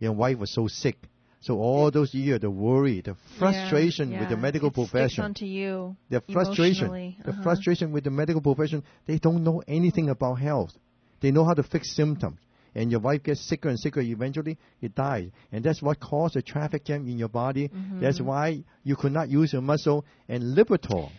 Your 0.00 0.12
wife 0.12 0.38
was 0.38 0.50
so 0.52 0.66
sick. 0.66 0.96
So 1.42 1.58
all 1.58 1.90
those 1.90 2.14
years, 2.14 2.40
the 2.40 2.50
worry, 2.50 3.00
the 3.00 3.16
frustration 3.38 4.12
Yeah, 4.12 4.20
with 4.20 4.28
the 4.30 4.36
medical 4.36 4.68
it 4.68 4.74
profession, 4.74 5.24
onto 5.24 5.44
you. 5.44 5.96
the 6.08 6.20
frustration, 6.32 6.88
the 7.24 7.30
Uh-huh. 7.30 7.42
frustration 7.42 7.90
with 7.92 8.04
the 8.04 8.10
medical 8.10 8.40
profession, 8.40 8.84
they 9.06 9.18
don't 9.18 9.42
know 9.42 9.60
anything 9.66 10.08
about 10.08 10.34
health. 10.34 10.72
They 11.20 11.32
know 11.32 11.44
how 11.44 11.54
to 11.54 11.62
fix 11.64 11.94
symptoms. 11.94 12.38
And 12.74 12.90
your 12.90 13.00
wife 13.00 13.22
gets 13.22 13.40
sicker 13.40 13.68
and 13.68 13.78
sicker. 13.78 14.00
Eventually, 14.00 14.56
it 14.80 14.94
dies. 14.94 15.30
And 15.52 15.62
that's 15.62 15.82
what 15.82 16.00
caused 16.00 16.36
a 16.36 16.42
traffic 16.42 16.84
jam 16.84 17.06
in 17.06 17.18
your 17.18 17.28
body. 17.28 17.68
Mm-hmm. 17.68 18.00
That's 18.00 18.18
why 18.20 18.64
you 18.82 18.96
could 18.96 19.12
not 19.12 19.28
use 19.28 19.52
your 19.52 19.60
muscle. 19.62 20.06
And 20.28 20.56
Lipitor, 20.56 21.10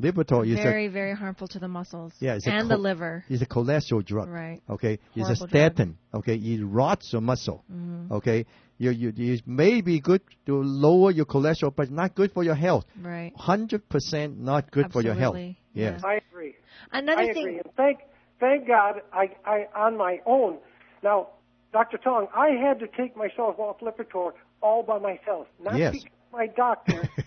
Lipitor 0.00 0.46
is 0.46 0.58
a 0.58 0.62
very, 0.62 0.86
very 0.88 1.12
harmful 1.14 1.48
to 1.48 1.58
the 1.58 1.66
muscles 1.68 2.12
Yeah, 2.20 2.34
it's 2.36 2.46
a 2.46 2.50
and 2.50 2.70
the 2.70 2.76
liver. 2.76 3.24
is 3.28 3.42
a 3.42 3.46
cholesterol 3.46 4.04
drug. 4.04 4.28
Right. 4.28 4.60
Okay, 4.70 4.94
it's 4.94 5.00
a 5.16 5.20
Horrible 5.34 5.46
drug. 5.46 5.50
statin. 5.50 5.98
Okay, 6.14 6.36
it 6.36 6.64
rots 6.64 7.12
your 7.12 7.20
muscle. 7.20 7.64
Mm-hmm. 7.72 8.12
Okay, 8.14 8.46
you, 8.78 8.90
you, 8.92 9.12
it 9.16 9.42
may 9.46 9.80
be 9.80 9.98
good 10.00 10.20
to 10.46 10.62
lower 10.62 11.10
your 11.10 11.26
cholesterol, 11.26 11.74
but 11.74 11.90
not 11.90 12.14
good 12.14 12.30
for 12.32 12.44
your 12.44 12.54
health. 12.54 12.84
Right. 13.02 13.32
Hundred 13.36 13.88
percent 13.88 14.38
not 14.38 14.70
good 14.70 14.92
for 14.92 15.02
your 15.02 15.14
health. 15.14 15.34
Absolutely. 15.34 15.58
Yes. 15.74 16.02
I 16.04 16.20
agree. 16.30 16.54
Another 16.92 17.20
I 17.22 17.32
thing. 17.32 17.38
agree. 17.38 17.56
And 17.58 17.74
thank, 17.76 17.98
thank 18.38 18.66
God, 18.68 19.02
I, 19.12 19.30
I, 19.44 19.66
on 19.74 19.96
my 19.96 20.20
own. 20.26 20.58
Now, 21.02 21.28
Dr. 21.72 21.98
Tong, 21.98 22.28
I 22.34 22.50
had 22.50 22.78
to 22.80 22.86
take 22.96 23.16
myself 23.16 23.58
off 23.58 23.80
Lipitor 23.80 24.30
all 24.62 24.82
by 24.84 24.98
myself. 24.98 25.46
Not 25.62 25.76
Yes. 25.76 25.92
because 25.94 26.08
my 26.32 26.46
doctor 26.46 27.08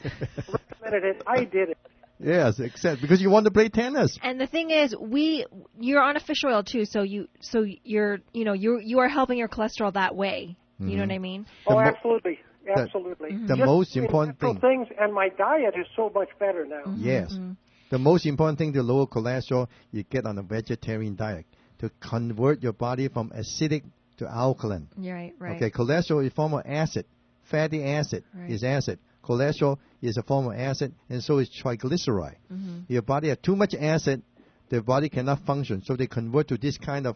recommended 0.81 1.03
it. 1.15 1.23
I 1.27 1.43
did 1.43 1.69
it. 1.69 1.77
Yes, 2.23 2.59
except 2.59 3.01
because 3.01 3.21
you 3.21 3.29
want 3.29 3.45
to 3.45 3.51
play 3.51 3.69
tennis. 3.69 4.17
And 4.21 4.39
the 4.39 4.47
thing 4.47 4.69
is, 4.69 4.95
we 4.99 5.45
you're 5.79 6.01
on 6.01 6.15
a 6.17 6.19
fish 6.19 6.43
oil 6.45 6.63
too, 6.63 6.85
so 6.85 7.01
you 7.01 7.27
so 7.39 7.65
you're 7.83 8.19
you 8.33 8.45
know 8.45 8.53
you 8.53 8.79
you 8.79 8.99
are 8.99 9.09
helping 9.09 9.37
your 9.37 9.47
cholesterol 9.47 9.93
that 9.93 10.15
way. 10.15 10.57
You 10.79 10.85
know 10.85 10.91
mm-hmm. 10.93 11.09
what 11.09 11.15
I 11.15 11.19
mean? 11.19 11.45
Oh, 11.67 11.73
mo- 11.75 11.79
absolutely. 11.81 12.39
the- 12.65 12.79
Absolutely. 12.79 13.31
Mm-hmm. 13.31 13.47
the 13.47 13.55
Just 13.57 13.65
most 13.65 13.95
important 13.97 14.39
thing- 14.39 14.59
things, 14.59 14.87
and 14.99 15.13
my 15.13 15.29
diet 15.29 15.75
is 15.77 15.85
so 15.95 16.11
much 16.13 16.29
better 16.39 16.65
now. 16.65 16.83
Mm-hmm. 16.87 17.05
Yes. 17.05 17.33
Mm-hmm. 17.33 17.51
The 17.91 17.99
most 17.99 18.25
important 18.25 18.57
thing 18.57 18.73
to 18.73 18.81
lower 18.83 19.05
cholesterol, 19.05 19.67
you 19.91 20.03
get 20.03 20.25
on 20.25 20.37
a 20.37 20.41
vegetarian 20.41 21.15
diet 21.15 21.45
to 21.79 21.91
convert 21.99 22.63
your 22.63 22.73
body 22.73 23.09
from 23.09 23.31
acidic 23.31 23.83
to 24.17 24.27
alkaline. 24.27 24.87
Right, 24.95 25.33
right. 25.39 25.55
Okay, 25.57 25.71
cholesterol 25.71 26.23
is 26.25 26.31
a 26.31 26.35
form 26.35 26.53
of 26.53 26.63
acid. 26.65 27.05
Fatty 27.43 27.83
acid 27.83 28.23
Right. 28.33 28.49
is 28.49 28.63
acid. 28.63 28.99
Cholesterol 29.23 29.77
is 30.01 30.17
a 30.17 30.23
form 30.23 30.47
of 30.47 30.53
acid, 30.53 30.93
and 31.09 31.23
so 31.23 31.37
is 31.37 31.49
triglyceride. 31.49 32.37
Mm-hmm. 32.51 32.79
Your 32.87 33.01
body 33.01 33.29
has 33.29 33.37
too 33.41 33.55
much 33.55 33.75
acid, 33.79 34.23
the 34.69 34.81
body 34.81 35.09
cannot 35.09 35.45
function. 35.45 35.83
So 35.85 35.95
they 35.95 36.07
convert 36.07 36.47
to 36.49 36.57
this 36.57 36.77
kind 36.77 37.05
of 37.05 37.15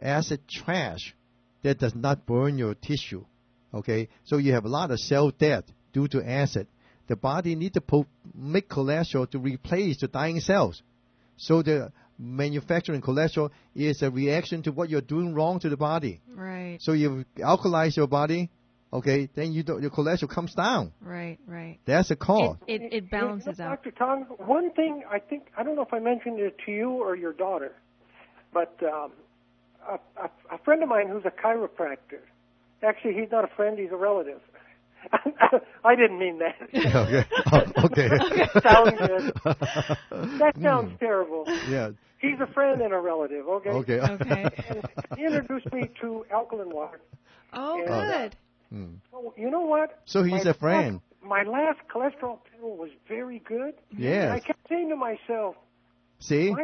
acid 0.00 0.40
trash 0.48 1.14
that 1.62 1.78
does 1.78 1.94
not 1.94 2.26
burn 2.26 2.58
your 2.58 2.74
tissue. 2.74 3.24
Okay, 3.72 4.08
so 4.24 4.38
you 4.38 4.52
have 4.52 4.64
a 4.64 4.68
lot 4.68 4.90
of 4.90 4.98
cell 4.98 5.30
death 5.30 5.64
due 5.92 6.08
to 6.08 6.22
acid. 6.28 6.66
The 7.06 7.16
body 7.16 7.54
needs 7.54 7.74
to 7.74 7.80
po- 7.80 8.06
make 8.34 8.68
cholesterol 8.68 9.28
to 9.30 9.38
replace 9.38 10.00
the 10.00 10.08
dying 10.08 10.40
cells. 10.40 10.82
So 11.36 11.62
the 11.62 11.92
manufacturing 12.18 13.00
cholesterol 13.00 13.50
is 13.74 14.02
a 14.02 14.10
reaction 14.10 14.62
to 14.64 14.72
what 14.72 14.90
you're 14.90 15.00
doing 15.00 15.34
wrong 15.34 15.58
to 15.60 15.68
the 15.68 15.76
body. 15.76 16.20
Right, 16.32 16.78
So 16.80 16.92
you 16.92 17.24
alkalize 17.38 17.96
your 17.96 18.06
body, 18.06 18.50
okay, 18.92 19.28
then 19.34 19.52
you 19.52 19.62
don't, 19.62 19.80
your 19.82 19.90
cholesterol 19.90 20.28
comes 20.28 20.54
down. 20.54 20.92
right, 21.00 21.38
right. 21.46 21.78
That's 21.86 22.10
a 22.10 22.16
cause. 22.16 22.56
It, 22.66 22.82
it, 22.82 22.92
it 22.92 23.10
balances 23.10 23.58
You 23.58 23.64
know, 23.64 23.70
out. 23.70 23.82
Dr. 23.84 23.90
Tong, 23.92 24.22
one 24.38 24.72
thing 24.72 25.02
I 25.10 25.18
think, 25.18 25.44
I 25.56 25.62
don't 25.62 25.76
know 25.76 25.82
if 25.82 25.92
I 25.94 25.98
mentioned 25.98 26.38
it 26.40 26.56
to 26.66 26.72
you 26.72 26.90
or 26.90 27.16
your 27.16 27.32
daughter, 27.32 27.72
but 28.52 28.76
um, 28.82 29.12
a, 29.88 29.94
a, 30.20 30.30
a 30.54 30.58
friend 30.64 30.82
of 30.82 30.88
mine 30.88 31.08
who's 31.08 31.24
a 31.24 31.30
chiropractor, 31.30 32.20
actually, 32.82 33.14
he's 33.14 33.30
not 33.30 33.44
a 33.44 33.48
friend, 33.56 33.78
he's 33.78 33.92
a 33.92 33.96
relative. 33.96 34.40
I 35.84 35.94
didn't 35.96 36.18
mean 36.18 36.40
that. 36.40 36.56
okay. 36.74 37.24
Oh, 37.50 37.84
okay. 37.86 38.08
Sounds 38.62 38.98
good. 38.98 39.32
That 40.38 40.52
sounds 40.62 40.92
terrible. 40.98 41.44
yeah. 41.68 41.90
He's 42.18 42.38
a 42.38 42.52
friend 42.52 42.82
and 42.82 42.92
a 42.92 42.98
relative, 42.98 43.48
okay? 43.48 43.70
Okay. 43.70 43.98
Okay. 44.00 44.44
And 44.68 44.88
he 45.16 45.24
introduced 45.24 45.72
me 45.72 45.88
to 46.02 46.26
alkaline 46.30 46.68
water. 46.70 47.00
Oh, 47.54 47.78
Yeah. 47.78 47.86
good. 48.28 48.36
Hmm. 48.72 48.94
So, 49.10 49.34
you 49.36 49.50
know 49.50 49.60
what? 49.62 49.98
So 50.04 50.22
he's 50.22 50.44
My 50.44 50.50
a 50.50 50.54
friend. 50.54 50.94
last- 50.94 51.04
my 51.22 51.42
last 51.42 51.80
cholesterol 51.92 52.38
pill 52.58 52.76
was 52.76 52.90
very 53.08 53.40
good. 53.40 53.74
Yes. 53.96 54.30
I 54.30 54.40
kept 54.40 54.60
saying 54.68 54.88
to 54.88 54.96
myself, 54.96 55.56
See? 56.18 56.54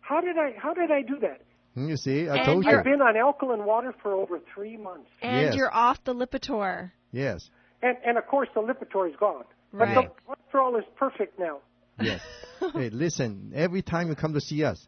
How 0.00 0.20
did 0.20 0.36
I 0.38 0.54
how 0.58 0.74
did 0.74 0.90
I 0.90 1.02
do 1.02 1.18
that? 1.20 1.42
Hmm, 1.74 1.88
You 1.88 1.96
see? 1.96 2.28
I 2.28 2.36
And 2.36 2.44
told 2.46 2.64
you're- 2.64 2.72
you. 2.74 2.78
I've 2.78 2.84
been 2.84 3.00
on 3.02 3.16
alkaline 3.16 3.64
water 3.64 3.92
for 4.02 4.12
over 4.12 4.38
three 4.54 4.76
months, 4.76 5.08
And 5.22 5.46
Yes. 5.46 5.54
you're 5.56 5.72
off 5.74 6.02
the 6.04 6.14
Lipitor. 6.14 6.92
Yes. 7.12 7.48
and 7.82 7.96
and 8.04 8.18
of 8.18 8.26
course 8.26 8.48
the 8.54 8.60
Lipitor 8.62 9.08
is 9.10 9.16
gone. 9.16 9.44
Right. 9.72 9.94
But 9.94 10.14
the 10.26 10.34
cholesterol 10.58 10.78
is 10.78 10.84
perfect 10.96 11.38
now. 11.38 11.58
Yes. 12.00 12.20
hey, 12.74 12.90
listen, 12.90 13.52
every 13.54 13.82
time 13.82 14.08
you 14.08 14.14
come 14.14 14.32
to 14.34 14.40
see 14.40 14.64
us, 14.64 14.86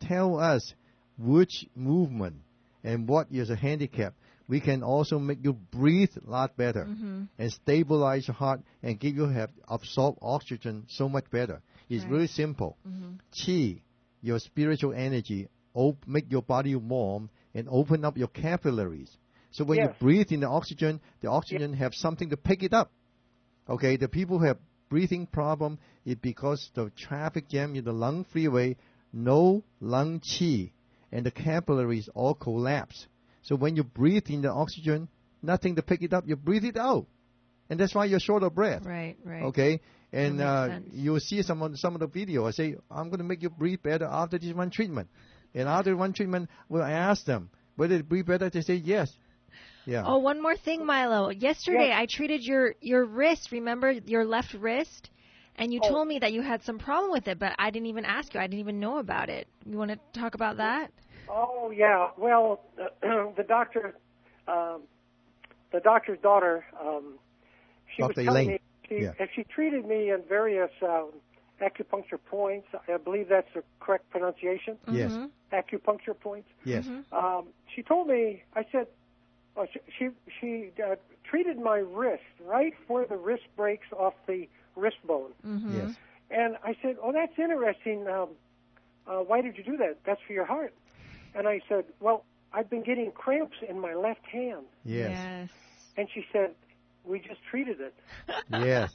tell 0.00 0.38
us 0.38 0.74
which 1.18 1.66
movement 1.76 2.36
and 2.84 3.08
what 3.08 3.26
is 3.30 3.50
a 3.50 3.56
handicap. 3.56 4.14
We 4.48 4.60
can 4.60 4.82
also 4.82 5.18
make 5.18 5.38
you 5.42 5.52
breathe 5.54 6.10
a 6.26 6.30
lot 6.30 6.56
better 6.56 6.84
Mm-hmm. 6.84 7.22
and 7.38 7.52
stabilize 7.52 8.26
your 8.28 8.34
heart 8.34 8.60
and 8.82 8.98
give 8.98 9.16
you 9.16 9.26
have 9.26 9.50
absorb 9.68 10.16
oxygen 10.20 10.84
so 10.88 11.08
much 11.08 11.30
better. 11.30 11.62
It's 11.88 12.04
Right. 12.04 12.12
really 12.12 12.26
simple. 12.26 12.76
Mm-hmm. 12.88 13.12
Qi, 13.32 13.82
your 14.20 14.38
spiritual 14.38 14.92
energy, 14.92 15.48
op- 15.74 16.06
make 16.06 16.30
your 16.30 16.42
body 16.42 16.74
warm 16.74 17.30
and 17.54 17.68
open 17.70 18.04
up 18.04 18.16
your 18.16 18.28
capillaries. 18.28 19.16
So 19.50 19.64
when 19.64 19.78
Yes. 19.78 19.88
you 19.88 19.94
breathe 20.00 20.32
in 20.32 20.40
the 20.40 20.48
oxygen, 20.48 21.00
the 21.20 21.28
oxygen 21.28 21.72
have 21.74 21.94
something 21.94 22.30
to 22.30 22.36
pick 22.36 22.62
it 22.62 22.72
up. 22.72 22.90
Okay, 23.68 23.96
the 23.96 24.08
people 24.08 24.38
who 24.38 24.46
have 24.46 24.58
breathing 24.88 25.26
problem 25.26 25.78
is 26.04 26.16
because 26.16 26.70
the 26.74 26.90
traffic 26.96 27.48
jam 27.48 27.74
in 27.76 27.84
the 27.84 27.92
lung 27.92 28.24
freeway, 28.24 28.76
no 29.12 29.62
lung 29.80 30.20
qi, 30.20 30.72
and 31.10 31.24
the 31.26 31.30
capillaries 31.30 32.08
all 32.14 32.34
collapse. 32.34 33.06
So 33.42 33.56
when 33.56 33.76
you 33.76 33.84
breathe 33.84 34.28
in 34.28 34.42
the 34.42 34.50
oxygen, 34.50 35.08
nothing 35.42 35.76
to 35.76 35.82
pick 35.82 36.02
it 36.02 36.12
up, 36.12 36.24
you 36.26 36.36
breathe 36.36 36.64
it 36.64 36.76
out, 36.76 37.06
and 37.68 37.78
that's 37.78 37.94
why 37.94 38.04
you're 38.04 38.20
short 38.20 38.42
of 38.42 38.54
breath. 38.54 38.84
Right, 38.84 39.16
right. 39.24 39.42
Okay, 39.44 39.80
and 40.12 40.40
uh, 40.40 40.78
you'll 40.92 41.20
see 41.20 41.42
some 41.42 41.62
of 41.62 41.78
some 41.78 41.94
of 41.94 42.00
the 42.00 42.06
video. 42.06 42.46
I 42.46 42.52
say 42.52 42.76
I'm 42.90 43.08
going 43.08 43.18
to 43.18 43.24
make 43.24 43.42
you 43.42 43.50
breathe 43.50 43.82
better 43.82 44.04
after 44.04 44.38
this 44.38 44.54
one 44.54 44.70
treatment, 44.70 45.08
and 45.54 45.68
after 45.68 45.96
one 45.96 46.12
treatment, 46.12 46.48
we'll 46.68 46.82
ask 46.82 47.24
them 47.24 47.50
whether 47.76 47.96
they 47.96 48.02
breathe 48.02 48.26
better. 48.26 48.48
They 48.48 48.60
say 48.60 48.74
yes. 48.74 49.12
Yeah. 49.84 50.04
Oh, 50.06 50.18
one 50.18 50.40
more 50.40 50.56
thing, 50.56 50.86
Milo. 50.86 51.30
Yesterday 51.30 51.88
Yes. 51.88 51.98
I 51.98 52.06
treated 52.06 52.44
your 52.44 52.74
your 52.80 53.04
wrist. 53.04 53.50
Remember 53.50 53.90
your 53.90 54.24
left 54.24 54.54
wrist, 54.54 55.10
and 55.56 55.72
you 55.72 55.80
Oh. 55.82 55.88
told 55.88 56.06
me 56.06 56.20
that 56.20 56.32
you 56.32 56.42
had 56.42 56.62
some 56.62 56.78
problem 56.78 57.10
with 57.10 57.26
it, 57.26 57.40
but 57.40 57.56
I 57.58 57.70
didn't 57.70 57.86
even 57.86 58.04
ask 58.04 58.32
you. 58.34 58.40
I 58.40 58.46
didn't 58.46 58.60
even 58.60 58.78
know 58.78 58.98
about 58.98 59.28
it. 59.28 59.48
You 59.66 59.76
want 59.76 59.90
to 59.90 59.98
talk 60.20 60.34
about 60.36 60.58
that? 60.58 60.92
Oh 61.28 61.70
yeah. 61.70 62.08
Well, 62.16 62.60
the 63.02 63.44
doctor, 63.46 63.94
um, 64.48 64.82
the 65.72 65.80
doctor's 65.80 66.18
daughter, 66.20 66.64
um, 66.80 67.18
she 67.94 68.02
Dr. 68.02 68.08
was 68.08 68.24
telling 68.26 68.46
Elaine. 68.48 68.48
me 68.48 68.60
she, 68.88 68.94
Yeah. 69.04 69.12
and 69.18 69.28
she 69.34 69.44
treated 69.44 69.86
me 69.86 70.10
in 70.10 70.22
various 70.28 70.70
um, 70.82 71.10
acupuncture 71.60 72.18
points. 72.30 72.66
I 72.92 72.96
believe 72.98 73.28
that's 73.28 73.48
the 73.54 73.62
correct 73.80 74.10
pronunciation. 74.10 74.76
Yes. 74.90 75.12
Mhm. 75.12 75.30
Acupuncture 75.52 76.18
points. 76.18 76.48
Yes. 76.64 76.86
Mm-hmm. 76.86 77.14
Um, 77.14 77.48
she 77.74 77.82
told 77.82 78.08
me. 78.08 78.42
I 78.56 78.64
said, 78.72 78.86
oh, 79.56 79.66
she 79.72 79.80
she, 79.98 80.08
she 80.40 80.70
uh, 80.82 80.96
treated 81.24 81.58
my 81.58 81.78
wrist 81.78 82.22
right 82.44 82.74
where 82.88 83.06
the 83.06 83.16
wrist 83.16 83.44
breaks 83.56 83.86
off 83.96 84.14
the 84.26 84.48
wrist 84.76 84.96
bone. 85.06 85.32
Mm-hmm. 85.46 85.76
Yes. 85.76 85.94
And 86.30 86.56
I 86.64 86.74
said, 86.80 86.96
"Oh, 87.02 87.12
that's 87.12 87.38
interesting. 87.38 88.08
Um, 88.08 88.30
uh, 89.06 89.18
why 89.18 89.42
did 89.42 89.58
you 89.58 89.64
do 89.64 89.76
that? 89.76 89.98
That's 90.06 90.20
for 90.26 90.32
your 90.32 90.46
heart." 90.46 90.72
And 91.34 91.48
I 91.48 91.60
said, 91.68 91.84
"Well, 92.00 92.24
I've 92.52 92.68
been 92.70 92.82
getting 92.82 93.10
cramps 93.12 93.56
in 93.68 93.78
my 93.80 93.94
left 93.94 94.24
hand." 94.26 94.64
Yes. 94.84 95.48
And 95.96 96.08
she 96.14 96.24
said, 96.32 96.50
"We 97.04 97.18
just 97.20 97.40
treated 97.50 97.80
it. 97.80 97.94
Yes. 98.50 98.92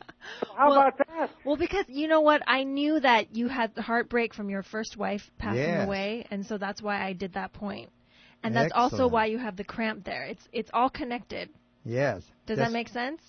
How 0.56 0.70
Well- 0.70 0.82
about 0.82 0.98
that?" 1.00 1.30
Well, 1.46 1.58
because 1.58 1.86
you 1.88 2.08
know 2.08 2.22
what, 2.22 2.42
I 2.48 2.64
knew 2.64 3.00
that 3.00 3.36
you 3.36 3.48
had 3.48 3.74
the 3.76 3.82
heartbreak 3.82 4.34
from 4.34 4.50
your 4.50 4.64
first 4.64 4.98
wife 4.98 5.30
passing 5.38 5.62
Yes. 5.62 5.88
away, 5.88 6.26
and 6.32 6.46
so 6.46 6.58
that's 6.58 6.82
why 6.82 7.04
I 7.04 7.14
did 7.14 7.34
that 7.34 7.54
point. 7.54 7.90
And 8.44 8.56
that's 8.56 8.72
also 8.74 9.08
why 9.08 9.26
you 9.26 9.40
have 9.40 9.56
the 9.58 9.64
cramp 9.64 10.04
there. 10.06 10.24
It's 10.26 10.48
it's 10.52 10.70
all 10.74 10.90
connected. 10.90 11.50
Yes. 11.84 12.22
Does 12.46 12.58
That's- 12.58 12.68
that 12.70 12.74
make 12.74 12.88
sense? 12.90 13.22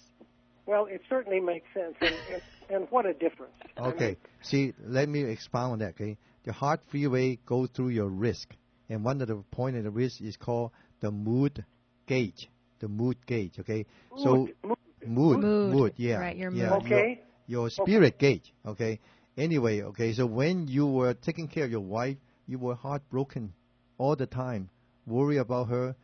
Well, 0.66 0.84
it 0.84 1.00
certainly 1.08 1.40
makes 1.40 1.66
sense, 1.72 1.94
and, 2.02 2.14
and, 2.30 2.42
and 2.68 2.90
what 2.90 3.06
a 3.06 3.14
difference. 3.14 3.54
I 3.78 3.80
mean, 3.80 3.90
Okay. 3.94 4.16
See, 4.42 4.74
let 4.84 5.08
me 5.08 5.22
expound 5.24 5.72
on 5.72 5.78
that. 5.78 5.94
Okay. 5.94 6.18
The 6.44 6.52
heart 6.52 6.80
freeway 6.90 7.36
goes 7.46 7.70
through 7.70 7.88
your 7.88 8.08
wrist, 8.08 8.48
and 8.88 9.04
one 9.04 9.20
of 9.20 9.28
the 9.28 9.36
point 9.50 9.76
of 9.76 9.84
the 9.84 9.90
wrist 9.90 10.20
is 10.20 10.36
called 10.36 10.70
the 11.00 11.10
mood 11.10 11.64
gauge. 12.06 12.48
The 12.80 12.88
mood 12.88 13.16
gauge. 13.26 13.58
Okay. 13.60 13.86
So 14.16 14.34
mood, 14.36 14.54
mood. 14.62 14.78
mood, 15.06 15.38
Mood. 15.40 15.74
mood, 15.74 15.92
yeah, 15.96 16.18
Right, 16.18 16.36
your 16.36 16.52
yeah, 16.52 16.70
mood. 16.70 16.82
Okay. 16.84 17.22
Your, 17.46 17.62
your 17.62 17.70
spirit 17.70 18.18
gauge. 18.18 18.52
Okay. 18.66 19.00
Anyway, 19.36 19.82
okay, 19.82 20.12
so 20.14 20.26
when 20.26 20.66
you 20.66 20.84
were 20.86 21.14
taking 21.14 21.46
care 21.46 21.64
of 21.64 21.70
your 21.70 21.80
wife, 21.80 22.16
you 22.48 22.58
were 22.58 22.74
heartbroken 22.74 23.52
all 23.96 24.16
the 24.16 24.26
time, 24.26 24.68
worry 25.06 25.36
about 25.36 25.68
her, 25.68 25.94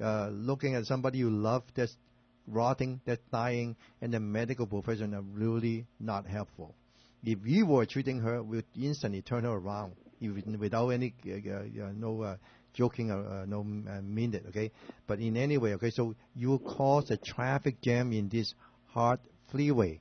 uh, 0.00 0.28
looking 0.28 0.76
at 0.76 0.84
somebody 0.86 1.18
you 1.18 1.28
love 1.28 1.64
that's 1.74 1.96
rotting, 2.46 3.00
that's 3.04 3.20
dying, 3.32 3.74
and 4.00 4.14
the 4.14 4.20
medical 4.20 4.66
profession 4.66 5.14
are 5.14 5.22
really 5.22 5.84
not 5.98 6.26
helpful. 6.26 6.76
If 7.24 7.40
you 7.44 7.66
were 7.66 7.86
treating 7.86 8.20
her, 8.20 8.40
we 8.40 8.58
would 8.58 8.66
instantly 8.80 9.22
turn 9.22 9.42
her 9.42 9.50
around, 9.50 9.94
even 10.20 10.58
without 10.58 10.88
any 10.90 11.14
uh, 11.26 11.30
uh, 11.30 11.92
no 11.94 12.22
uh, 12.22 12.36
joking 12.74 13.10
or 13.10 13.26
uh, 13.26 13.44
no 13.46 13.60
uh, 13.60 14.00
mean 14.02 14.34
it, 14.34 14.44
okay? 14.48 14.70
But 15.06 15.20
in 15.20 15.36
any 15.36 15.58
way, 15.58 15.74
okay, 15.74 15.90
so 15.90 16.14
you 16.34 16.58
cause 16.58 17.10
a 17.10 17.16
traffic 17.16 17.80
jam 17.80 18.12
in 18.12 18.28
this 18.28 18.54
hard 18.88 19.20
freeway, 19.50 20.00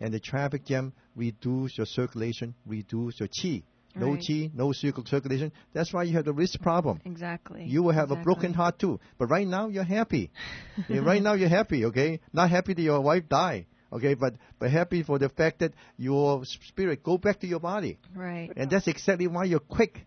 and 0.00 0.12
the 0.12 0.20
traffic 0.20 0.64
jam 0.64 0.92
reduce 1.16 1.76
your 1.78 1.86
circulation, 1.86 2.54
reduce 2.66 3.20
your 3.20 3.28
qi. 3.28 3.62
No 3.94 4.12
Right. 4.12 4.20
qi, 4.20 4.50
no 4.54 4.68
circul- 4.68 5.06
circulation. 5.06 5.52
That's 5.74 5.92
why 5.92 6.04
you 6.04 6.14
have 6.14 6.24
the 6.24 6.32
wrist 6.32 6.62
problem. 6.62 7.02
Exactly. 7.04 7.64
You 7.66 7.82
will 7.82 7.92
have 7.92 8.10
a 8.10 8.16
broken 8.16 8.54
heart 8.54 8.78
too. 8.78 8.98
But 9.18 9.26
right 9.26 9.46
now 9.46 9.68
you're 9.68 9.84
happy. 9.84 10.30
Yeah, 10.88 11.00
right 11.00 11.22
now 11.22 11.34
you're 11.34 11.50
happy, 11.50 11.84
okay? 11.86 12.20
Not 12.32 12.48
happy 12.48 12.72
that 12.72 12.80
your 12.80 13.02
wife 13.02 13.28
died, 13.28 13.66
okay? 13.92 14.14
But 14.14 14.34
but 14.58 14.70
happy 14.70 15.02
for 15.02 15.18
the 15.18 15.28
fact 15.28 15.60
that 15.60 15.72
your 15.96 16.44
spirit 16.44 17.02
go 17.02 17.18
back 17.18 17.40
to 17.40 17.46
your 17.46 17.60
body. 17.60 17.98
Right. 18.14 18.50
And 18.56 18.70
that's 18.70 18.88
exactly 18.88 19.26
why 19.26 19.44
you're 19.44 19.60
quick. 19.60 20.06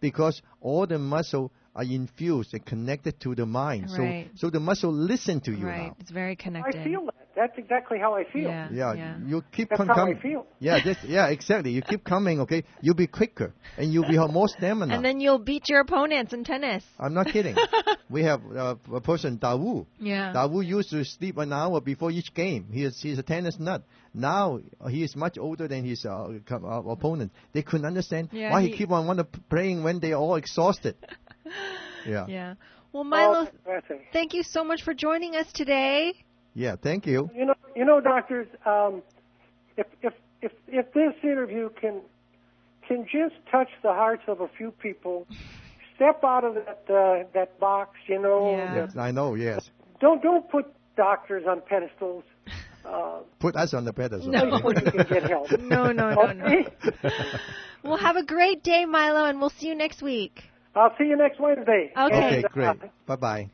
Because 0.00 0.42
all 0.60 0.86
the 0.86 0.98
muscle 0.98 1.52
are 1.74 1.82
infused 1.84 2.52
and 2.54 2.64
connected 2.64 3.18
to 3.20 3.34
the 3.34 3.46
mind. 3.46 3.90
Right. 3.96 4.28
So 4.34 4.46
so 4.46 4.50
the 4.50 4.60
muscle 4.60 4.92
listen 4.92 5.40
to 5.42 5.52
you 5.52 5.66
Right. 5.66 5.88
now. 5.88 5.96
It's 6.00 6.10
very 6.10 6.36
connected. 6.36 6.68
I 6.68 6.72
connected. 6.72 6.90
feel 6.90 7.06
that. 7.06 7.25
That's 7.36 7.52
exactly 7.58 7.98
how 7.98 8.14
I 8.14 8.24
feel. 8.24 8.48
Yeah. 8.48 8.68
Yeah, 8.72 8.94
Yeah. 8.94 9.16
you 9.26 9.44
keep 9.52 9.68
That's 9.68 9.76
com- 9.78 9.88
how 9.88 9.92
I 9.92 9.96
coming. 9.98 10.18
feel. 10.20 10.46
Yeah, 10.58 10.78
this, 10.82 10.96
yeah, 11.06 11.26
exactly. 11.28 11.70
You 11.70 11.82
keep 11.82 12.02
coming, 12.02 12.40
okay? 12.40 12.64
You'll 12.80 12.94
be 12.96 13.06
quicker 13.06 13.52
and 13.76 13.92
you'll 13.92 14.08
be 14.08 14.16
have 14.16 14.30
more 14.30 14.48
stamina. 14.48 14.94
And 14.94 15.04
then 15.04 15.20
you'll 15.20 15.38
beat 15.38 15.68
your 15.68 15.80
opponents 15.80 16.32
in 16.32 16.44
tennis. 16.44 16.82
I'm 16.98 17.12
not 17.12 17.26
kidding. 17.26 17.54
we 18.10 18.22
have 18.22 18.40
uh, 18.56 18.76
a 18.92 19.00
person, 19.02 19.38
Dawu. 19.38 19.84
Yeah. 20.00 20.32
Dawu 20.34 20.64
used 20.64 20.88
to 20.90 21.04
sleep 21.04 21.36
an 21.36 21.52
hour 21.52 21.82
before 21.82 22.10
each 22.10 22.32
game. 22.32 22.68
He 22.72 22.84
is, 22.84 22.98
he's 23.00 23.18
a 23.18 23.22
tennis 23.22 23.58
nut. 23.60 23.82
Now 24.14 24.58
he 24.88 25.04
is 25.04 25.14
much 25.14 25.36
older 25.36 25.68
than 25.68 25.84
his 25.84 26.06
uh, 26.06 26.38
com- 26.46 26.64
uh, 26.64 26.80
opponent. 26.90 27.32
They 27.52 27.60
couldn't 27.62 27.86
understand 27.86 28.30
Yeah, 28.32 28.50
why 28.50 28.62
he, 28.62 28.68
he- 28.70 28.76
keep 28.78 28.90
on 28.90 29.06
want 29.06 29.18
to 29.18 29.24
playing 29.50 29.82
when 29.84 30.00
they 30.00 30.12
are 30.12 30.20
all 30.20 30.36
exhausted. 30.36 30.96
yeah. 31.44 31.52
yeah, 32.06 32.26
Yeah. 32.28 32.54
Well, 32.92 33.02
Oh, 33.02 33.04
Milo, 33.04 33.44
that's 33.44 33.56
fascinating. 33.62 34.06
thank 34.14 34.32
you 34.32 34.42
so 34.42 34.64
much 34.64 34.82
for 34.82 34.94
joining 34.94 35.36
us 35.36 35.52
today. 35.52 36.14
Yeah, 36.56 36.76
thank 36.76 37.06
you. 37.06 37.30
You 37.34 37.44
know, 37.44 37.54
you 37.76 37.84
know, 37.84 38.00
doctors. 38.00 38.48
Um, 38.64 39.02
if 39.76 39.86
if 40.00 40.14
if 40.40 40.52
if 40.66 40.90
this 40.94 41.12
interview 41.22 41.68
can 41.78 42.00
can 42.88 43.04
just 43.04 43.34
touch 43.52 43.68
the 43.82 43.90
hearts 43.90 44.22
of 44.26 44.40
a 44.40 44.48
few 44.56 44.70
people, 44.70 45.26
step 45.94 46.24
out 46.24 46.44
of 46.44 46.54
that 46.54 46.84
uh, 46.88 47.28
that 47.34 47.60
box. 47.60 47.90
You 48.08 48.22
know, 48.22 48.56
Yeah. 48.72 48.74
Yes, 48.86 48.96
I 48.96 49.10
know. 49.10 49.34
Yes, 49.34 49.70
don't 50.00 50.22
don't 50.22 50.50
put 50.50 50.64
doctors 50.96 51.44
on 51.46 51.60
pedestals. 51.60 52.24
Uh, 52.82 53.20
put 53.38 53.54
us 53.54 53.74
on 53.74 53.84
the 53.84 53.92
pedestal. 53.92 54.32
No. 54.32 54.40
place 54.48 54.62
where 54.62 54.84
you 54.84 54.90
can 54.92 55.06
get 55.08 55.28
help. 55.28 55.50
No, 55.58 55.92
no, 55.92 56.14
no, 56.14 56.32
no. 56.32 56.46
Okay? 56.46 56.66
Well, 57.84 57.98
have 57.98 58.16
a 58.16 58.24
great 58.24 58.64
day, 58.64 58.84
Milo, 58.84 59.26
and 59.26 59.38
we'll 59.40 59.50
see 59.50 59.68
you 59.68 59.76
next 59.76 60.02
week. 60.02 60.42
I'll 60.74 60.94
see 60.98 61.04
you 61.04 61.16
next 61.16 61.38
Wednesday. 61.38 61.92
Okay. 61.96 62.16
Okay, 62.16 62.44
great. 62.50 62.80
Bye 63.06 63.16
bye. 63.16 63.50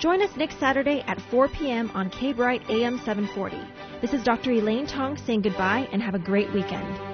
Join 0.00 0.22
us 0.22 0.36
next 0.36 0.58
Saturday 0.58 1.04
at 1.06 1.20
4 1.30 1.48
p.m. 1.48 1.90
on 1.94 2.10
K 2.10 2.32
Bright 2.32 2.68
AM 2.68 2.98
740. 2.98 3.56
This 4.00 4.12
is 4.12 4.24
Dr. 4.24 4.50
Elaine 4.50 4.86
Tong 4.86 5.16
saying 5.16 5.42
goodbye 5.42 5.88
and 5.92 6.02
have 6.02 6.14
a 6.14 6.18
great 6.18 6.52
weekend. 6.52 7.13